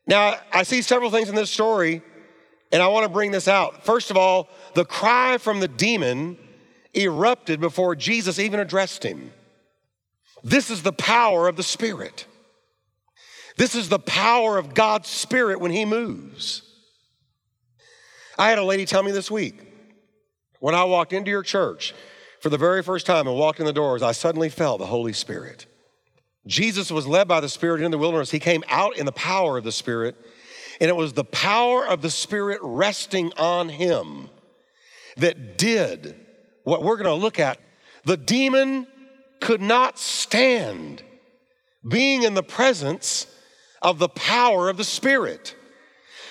Now, 0.07 0.37
I 0.53 0.65
see 0.65 0.83
several 0.83 1.11
things 1.11 1.29
in 1.29 1.35
this 1.35 1.51
story, 1.51 2.03
and 2.73 2.83
I 2.83 2.89
want 2.89 3.05
to 3.05 3.09
bring 3.09 3.31
this 3.31 3.49
out. 3.49 3.85
First 3.85 4.11
of 4.11 4.17
all, 4.17 4.49
the 4.75 4.85
cry 4.85 5.39
from 5.39 5.61
the 5.61 5.69
demon 5.69 6.37
erupted 6.95 7.61
before 7.61 7.95
Jesus 7.95 8.39
even 8.39 8.61
addressed 8.61 9.05
him. 9.05 9.33
This 10.43 10.71
is 10.71 10.83
the 10.83 10.93
power 10.93 11.49
of 11.49 11.57
the 11.57 11.63
Spirit. 11.63 12.27
This 13.57 13.75
is 13.75 13.89
the 13.89 13.99
power 13.99 14.59
of 14.59 14.75
God's 14.75 15.09
Spirit 15.09 15.61
when 15.61 15.71
He 15.71 15.85
moves. 15.85 16.63
I 18.39 18.49
had 18.49 18.59
a 18.59 18.65
lady 18.65 18.87
tell 18.87 19.03
me 19.03 19.13
this 19.13 19.31
week 19.31 19.61
when 20.59 20.75
I 20.75 20.85
walked 20.85 21.13
into 21.13 21.31
your 21.31 21.43
church 21.43 21.95
for 22.41 22.49
the 22.49 22.59
very 22.59 22.83
first 22.83 23.07
time 23.07 23.29
and 23.29 23.37
walked 23.37 23.61
in 23.61 23.67
the 23.67 23.73
doors, 23.73 24.03
I 24.03 24.13
suddenly 24.13 24.49
felt 24.49 24.81
the 24.81 24.87
Holy 24.87 25.13
Spirit. 25.13 25.67
Jesus 26.47 26.91
was 26.91 27.07
led 27.07 27.29
by 27.29 27.41
the 27.41 27.49
Spirit 27.49 27.83
in 27.83 27.91
the 27.91 27.99
wilderness. 27.99 28.31
He 28.31 28.41
came 28.41 28.65
out 28.69 28.97
in 28.97 29.07
the 29.07 29.13
power 29.13 29.59
of 29.59 29.65
the 29.65 29.73
Spirit, 29.73 30.17
and 30.81 30.89
it 30.89 30.97
was 30.97 31.13
the 31.13 31.25
power 31.25 31.87
of 31.87 32.03
the 32.03 32.11
Spirit 32.11 32.59
resting 32.63 33.33
on 33.37 33.69
him 33.69 34.29
that 35.17 35.57
did 35.57 36.17
what 36.65 36.83
we're 36.83 36.97
going 36.97 37.05
to 37.07 37.15
look 37.15 37.39
at. 37.39 37.59
The 38.05 38.17
demon 38.17 38.87
could 39.41 39.61
not 39.61 39.99
stand 39.99 41.03
being 41.87 42.23
in 42.23 42.35
the 42.35 42.43
presence 42.43 43.27
of 43.81 43.99
the 43.99 44.09
power 44.09 44.69
of 44.69 44.77
the 44.77 44.85
Spirit. 44.85 45.55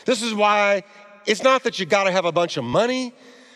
This 0.06 0.22
is 0.22 0.34
why 0.34 0.84
it's 1.26 1.44
not 1.44 1.64
that 1.64 1.80
you 1.80 1.86
got 1.86 2.06
to 2.06 2.12
have 2.12 2.26
a 2.26 2.32
bunch 2.32 2.58
of 2.58 2.64
money, 2.64 3.14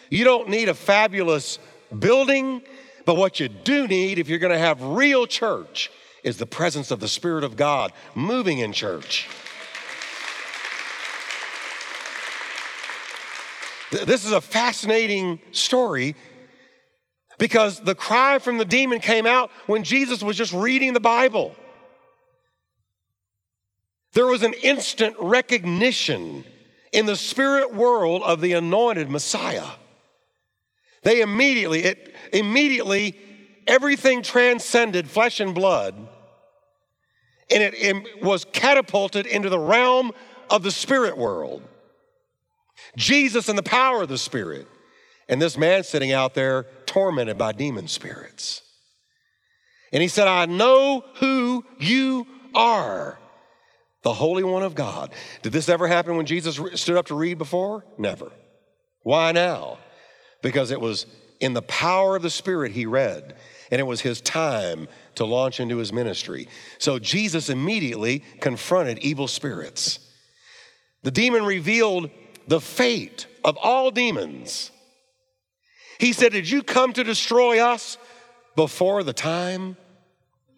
you 0.09 0.23
don't 0.23 0.49
need 0.49 0.69
a 0.69 0.73
fabulous 0.73 1.59
building, 1.97 2.61
but 3.05 3.17
what 3.17 3.39
you 3.39 3.47
do 3.49 3.87
need 3.87 4.19
if 4.19 4.29
you're 4.29 4.39
going 4.39 4.53
to 4.53 4.59
have 4.59 4.81
real 4.81 5.25
church 5.25 5.91
is 6.25 6.37
the 6.37 6.45
presence 6.47 6.89
of 6.89 6.99
the 6.99 7.07
Spirit 7.07 7.43
of 7.43 7.55
God 7.55 7.93
moving 8.15 8.57
in 8.57 8.73
church. 8.73 9.29
This 13.91 14.25
is 14.25 14.31
a 14.31 14.41
fascinating 14.41 15.39
story 15.51 16.15
because 17.37 17.79
the 17.79 17.93
cry 17.93 18.39
from 18.39 18.57
the 18.57 18.65
demon 18.65 18.99
came 18.99 19.27
out 19.27 19.51
when 19.67 19.83
Jesus 19.83 20.23
was 20.23 20.35
just 20.35 20.51
reading 20.51 20.93
the 20.93 20.99
Bible. 20.99 21.55
There 24.13 24.25
was 24.25 24.41
an 24.41 24.53
instant 24.63 25.15
recognition 25.19 26.43
in 26.91 27.05
the 27.05 27.15
spirit 27.15 27.75
world 27.75 28.23
of 28.23 28.41
the 28.41 28.53
anointed 28.53 29.11
Messiah. 29.11 29.67
They 31.03 31.21
immediately, 31.21 31.83
it 31.83 32.15
immediately, 32.33 33.15
everything 33.67 34.23
transcended 34.23 35.07
flesh 35.07 35.39
and 35.39 35.53
blood, 35.53 36.07
and 37.51 37.61
it, 37.61 37.73
it 37.75 38.23
was 38.23 38.45
catapulted 38.45 39.25
into 39.25 39.49
the 39.49 39.59
realm 39.59 40.11
of 40.49 40.63
the 40.63 40.71
spirit 40.71 41.17
world. 41.17 41.61
Jesus 42.95 43.49
and 43.49 43.57
the 43.57 43.63
power 43.63 44.03
of 44.03 44.09
the 44.09 44.17
Spirit. 44.17 44.67
And 45.27 45.41
this 45.41 45.57
man 45.57 45.83
sitting 45.83 46.11
out 46.11 46.33
there 46.33 46.63
tormented 46.85 47.37
by 47.37 47.51
demon 47.51 47.87
spirits. 47.87 48.61
And 49.91 50.01
he 50.01 50.07
said, 50.07 50.27
I 50.27 50.45
know 50.45 51.03
who 51.15 51.65
you 51.79 52.27
are 52.53 53.17
the 54.03 54.13
Holy 54.13 54.43
One 54.43 54.61
of 54.61 54.75
God. 54.75 55.11
Did 55.41 55.51
this 55.51 55.67
ever 55.67 55.87
happen 55.87 56.15
when 56.15 56.27
Jesus 56.27 56.59
stood 56.79 56.95
up 56.95 57.07
to 57.07 57.15
read 57.15 57.39
before? 57.39 57.83
Never. 57.97 58.31
Why 59.01 59.31
now? 59.31 59.79
Because 60.43 60.69
it 60.69 60.79
was 60.79 61.07
in 61.39 61.53
the 61.53 61.63
power 61.63 62.15
of 62.15 62.21
the 62.21 62.29
Spirit 62.29 62.71
he 62.71 62.85
read, 62.85 63.35
and 63.71 63.79
it 63.79 63.85
was 63.85 64.01
his 64.01 64.21
time 64.21 64.87
to 65.15 65.25
launch 65.25 65.59
into 65.59 65.77
his 65.77 65.91
ministry. 65.91 66.47
So 66.77 66.99
Jesus 66.99 67.49
immediately 67.49 68.23
confronted 68.39 68.99
evil 68.99 69.27
spirits. 69.27 69.99
The 71.03 71.11
demon 71.11 71.45
revealed 71.45 72.09
the 72.47 72.61
fate 72.61 73.27
of 73.43 73.57
all 73.57 73.91
demons. 73.91 74.71
He 75.99 76.13
said, 76.13 76.31
Did 76.31 76.49
you 76.49 76.63
come 76.63 76.93
to 76.93 77.03
destroy 77.03 77.59
us 77.59 77.97
before 78.55 79.03
the 79.03 79.13
time? 79.13 79.77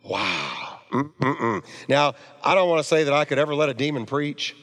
Wow. 0.04 0.80
Mm-mm-mm. 0.92 1.66
Now, 1.90 2.16
I 2.44 2.56
don't 2.56 2.70
want 2.70 2.80
to 2.80 2.88
say 2.88 3.04
that 3.04 3.14
I 3.14 3.26
could 3.26 3.38
ever 3.38 3.54
let 3.54 3.70
a 3.70 3.74
demon 3.74 4.06
preach, 4.06 4.56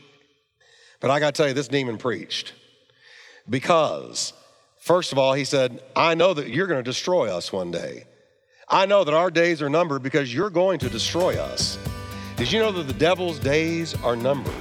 but 1.00 1.11
I 1.11 1.20
got 1.20 1.35
to 1.35 1.38
tell 1.38 1.48
you, 1.48 1.54
this 1.54 1.68
demon 1.68 1.98
preached. 1.98 2.54
Because, 3.48 4.33
first 4.80 5.12
of 5.12 5.18
all, 5.18 5.35
he 5.35 5.44
said, 5.44 5.83
I 5.94 6.14
know 6.14 6.33
that 6.33 6.48
you're 6.48 6.66
going 6.66 6.83
to 6.83 6.90
destroy 6.90 7.35
us 7.35 7.52
one 7.52 7.70
day. 7.70 8.04
I 8.68 8.87
know 8.87 9.05
that 9.05 9.14
our 9.14 9.31
days 9.31 9.61
are 9.61 9.68
numbered 9.68 10.03
because 10.03 10.35
you're 10.35 10.50
going 10.50 10.79
to 10.81 10.88
destroy 10.88 11.37
us. 11.37 11.79
Did 12.37 12.50
you 12.50 12.61
know 12.61 12.72
that 12.72 12.87
the 12.87 12.94
devil's 12.94 13.38
days 13.38 13.94
are 14.03 14.16
numbered? 14.16 14.55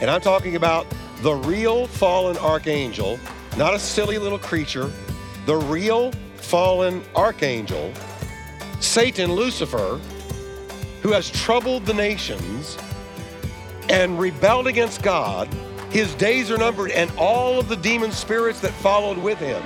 And 0.00 0.10
I'm 0.10 0.20
talking 0.20 0.56
about 0.56 0.86
the 1.20 1.34
real 1.34 1.86
fallen 1.86 2.36
archangel, 2.38 3.20
not 3.56 3.74
a 3.74 3.78
silly 3.78 4.18
little 4.18 4.38
creature, 4.38 4.90
the 5.46 5.56
real 5.56 6.12
fallen 6.36 7.02
archangel, 7.14 7.92
Satan, 8.80 9.32
Lucifer, 9.32 10.00
who 11.02 11.12
has 11.12 11.30
troubled 11.30 11.86
the 11.86 11.94
nations 11.94 12.76
and 13.88 14.18
rebelled 14.18 14.66
against 14.66 15.02
God, 15.02 15.48
his 15.90 16.14
days 16.14 16.50
are 16.50 16.56
numbered, 16.58 16.90
and 16.90 17.12
all 17.18 17.58
of 17.60 17.68
the 17.68 17.76
demon 17.76 18.12
spirits 18.12 18.60
that 18.60 18.72
followed 18.72 19.18
with 19.18 19.38
him. 19.38 19.62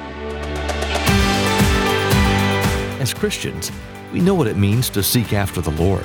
As 3.06 3.14
Christians, 3.14 3.70
we 4.12 4.18
know 4.18 4.34
what 4.34 4.48
it 4.48 4.56
means 4.56 4.90
to 4.90 5.00
seek 5.00 5.32
after 5.32 5.60
the 5.60 5.70
Lord, 5.80 6.04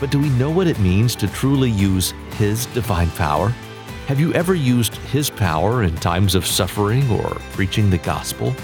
but 0.00 0.10
do 0.10 0.18
we 0.18 0.30
know 0.30 0.48
what 0.48 0.66
it 0.66 0.78
means 0.78 1.14
to 1.16 1.28
truly 1.28 1.70
use 1.70 2.14
His 2.38 2.64
divine 2.64 3.10
power? 3.10 3.50
Have 4.06 4.18
you 4.18 4.32
ever 4.32 4.54
used 4.54 4.94
His 4.94 5.28
power 5.28 5.82
in 5.82 5.94
times 5.96 6.34
of 6.34 6.46
suffering 6.46 7.10
or 7.10 7.36
preaching 7.52 7.90
the 7.90 7.98
gospel? 7.98 8.54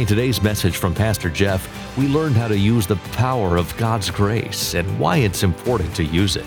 In 0.00 0.06
today's 0.06 0.42
message 0.42 0.76
from 0.76 0.92
Pastor 0.92 1.30
Jeff, 1.30 1.96
we 1.96 2.08
learned 2.08 2.34
how 2.34 2.48
to 2.48 2.58
use 2.58 2.88
the 2.88 2.96
power 3.12 3.56
of 3.56 3.76
God's 3.76 4.10
grace 4.10 4.74
and 4.74 4.98
why 4.98 5.18
it's 5.18 5.44
important 5.44 5.94
to 5.94 6.04
use 6.04 6.34
it. 6.34 6.46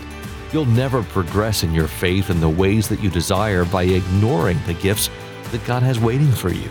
You'll 0.51 0.65
never 0.65 1.01
progress 1.01 1.63
in 1.63 1.73
your 1.73 1.87
faith 1.87 2.29
in 2.29 2.41
the 2.41 2.49
ways 2.49 2.89
that 2.89 2.99
you 2.99 3.09
desire 3.09 3.63
by 3.63 3.83
ignoring 3.83 4.59
the 4.65 4.73
gifts 4.73 5.09
that 5.51 5.63
God 5.63 5.81
has 5.81 5.97
waiting 5.97 6.33
for 6.33 6.49
you. 6.49 6.69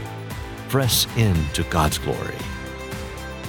Press 0.68 1.06
into 1.16 1.62
God's 1.70 1.96
glory. 1.96 2.36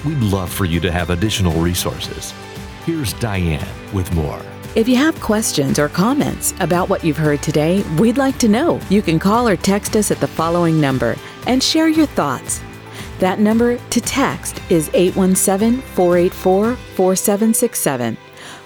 We'd 0.05 0.19
love 0.19 0.51
for 0.51 0.65
you 0.65 0.79
to 0.81 0.91
have 0.91 1.09
additional 1.09 1.53
resources. 1.61 2.33
Here's 2.85 3.13
Diane 3.13 3.65
with 3.93 4.13
more. 4.13 4.41
If 4.75 4.89
you 4.89 4.97
have 4.97 5.19
questions 5.21 5.79
or 5.79 5.87
comments 5.87 6.53
about 6.59 6.89
what 6.89 7.03
you've 7.03 7.17
heard 7.17 7.41
today, 7.41 7.83
we'd 7.97 8.17
like 8.17 8.37
to 8.39 8.47
know. 8.47 8.81
You 8.89 9.01
can 9.01 9.19
call 9.19 9.47
or 9.47 9.55
text 9.55 9.95
us 9.95 10.11
at 10.11 10.19
the 10.19 10.27
following 10.27 10.81
number 10.81 11.15
and 11.47 11.63
share 11.63 11.87
your 11.87 12.07
thoughts. 12.07 12.61
That 13.19 13.39
number 13.39 13.77
to 13.77 14.01
text 14.01 14.59
is 14.69 14.89
817 14.93 15.81
484 15.81 16.75
4767. 16.75 18.17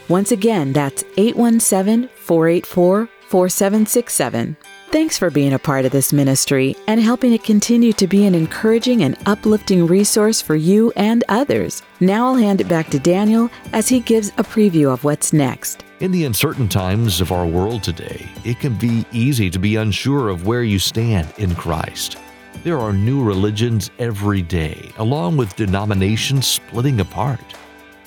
Once 0.08 0.32
again, 0.32 0.74
that's 0.74 1.04
817 1.18 2.10
484 2.16 3.10
4767. 3.28 4.58
Thanks 4.90 5.18
for 5.18 5.30
being 5.30 5.52
a 5.52 5.60
part 5.60 5.84
of 5.84 5.92
this 5.92 6.14
ministry 6.14 6.74
and 6.88 7.02
helping 7.02 7.34
it 7.34 7.44
continue 7.44 7.92
to 7.92 8.08
be 8.08 8.26
an 8.26 8.34
encouraging 8.34 9.04
and 9.04 9.18
uplifting 9.26 9.86
resource 9.86 10.42
for 10.42 10.56
you 10.56 10.94
and 10.96 11.26
others. 11.28 11.82
Now 12.00 12.28
I'll 12.28 12.36
hand 12.36 12.62
it 12.62 12.70
back 12.70 12.90
to 12.92 13.00
Daniel 13.00 13.50
as 13.74 13.90
he 13.90 14.00
gives 14.00 14.30
a 14.30 14.46
preview 14.46 14.94
of 14.94 15.04
what's 15.04 15.34
next. 15.34 15.84
In 16.00 16.12
the 16.12 16.24
uncertain 16.24 16.70
times 16.70 17.20
of 17.20 17.34
our 17.34 17.46
world 17.46 17.84
today, 17.84 18.30
it 18.46 18.62
can 18.62 18.76
be 18.76 19.06
easy 19.12 19.50
to 19.50 19.60
be 19.60 19.76
unsure 19.76 20.30
of 20.30 20.48
where 20.48 20.64
you 20.64 20.80
stand 20.80 21.34
in 21.38 21.54
Christ. 21.54 22.18
There 22.64 22.80
are 22.80 22.94
new 22.94 23.22
religions 23.22 23.92
every 24.00 24.42
day, 24.42 24.94
along 25.00 25.36
with 25.36 25.58
denominations 25.58 26.48
splitting 26.48 27.02
apart. 27.02 27.44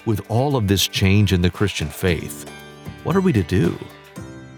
With 0.07 0.23
all 0.31 0.57
of 0.57 0.66
this 0.66 0.88
change 0.88 1.35
in 1.35 1.43
the 1.43 1.51
Christian 1.51 1.88
faith, 1.88 2.49
what 3.05 3.14
are 3.14 3.21
we 3.21 3.35
to 3.35 3.43
do? 3.43 3.79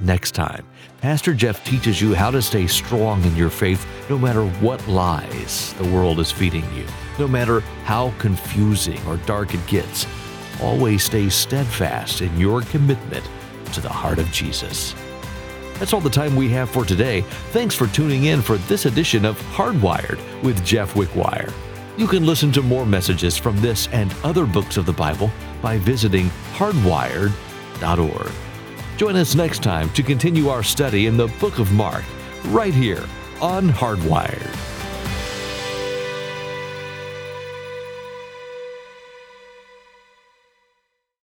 Next 0.02 0.32
time, 0.32 0.66
Pastor 1.00 1.32
Jeff 1.32 1.64
teaches 1.64 2.02
you 2.02 2.12
how 2.12 2.32
to 2.32 2.42
stay 2.42 2.66
strong 2.66 3.22
in 3.22 3.36
your 3.36 3.50
faith 3.50 3.86
no 4.10 4.18
matter 4.18 4.44
what 4.44 4.86
lies 4.88 5.72
the 5.74 5.88
world 5.90 6.18
is 6.18 6.32
feeding 6.32 6.64
you, 6.74 6.84
no 7.20 7.28
matter 7.28 7.60
how 7.84 8.12
confusing 8.18 8.98
or 9.06 9.16
dark 9.18 9.54
it 9.54 9.64
gets. 9.68 10.08
Always 10.60 11.04
stay 11.04 11.28
steadfast 11.28 12.20
in 12.20 12.36
your 12.36 12.62
commitment 12.62 13.24
to 13.74 13.80
the 13.80 13.88
heart 13.88 14.18
of 14.18 14.28
Jesus. 14.32 14.92
That's 15.74 15.92
all 15.92 16.00
the 16.00 16.10
time 16.10 16.34
we 16.34 16.48
have 16.48 16.68
for 16.68 16.84
today. 16.84 17.20
Thanks 17.52 17.76
for 17.76 17.86
tuning 17.86 18.24
in 18.24 18.42
for 18.42 18.58
this 18.58 18.86
edition 18.86 19.24
of 19.24 19.40
Hardwired 19.54 20.18
with 20.42 20.64
Jeff 20.64 20.94
Wickwire. 20.94 21.52
You 21.96 22.08
can 22.08 22.26
listen 22.26 22.50
to 22.52 22.62
more 22.62 22.86
messages 22.86 23.36
from 23.36 23.56
this 23.60 23.86
and 23.92 24.12
other 24.24 24.46
books 24.46 24.76
of 24.76 24.84
the 24.84 24.92
Bible 24.92 25.30
by 25.60 25.78
visiting 25.78 26.28
hardwired.org. 26.54 28.32
Join 28.96 29.16
us 29.16 29.35
next 29.35 29.62
time 29.62 29.90
to 29.90 30.02
continue 30.02 30.48
our 30.48 30.62
study 30.62 31.07
in 31.07 31.16
the 31.16 31.28
book 31.40 31.59
of 31.59 31.72
Mark, 31.72 32.05
right 32.46 32.74
here 32.74 33.05
on 33.40 33.68
Hardwired. 33.68 34.71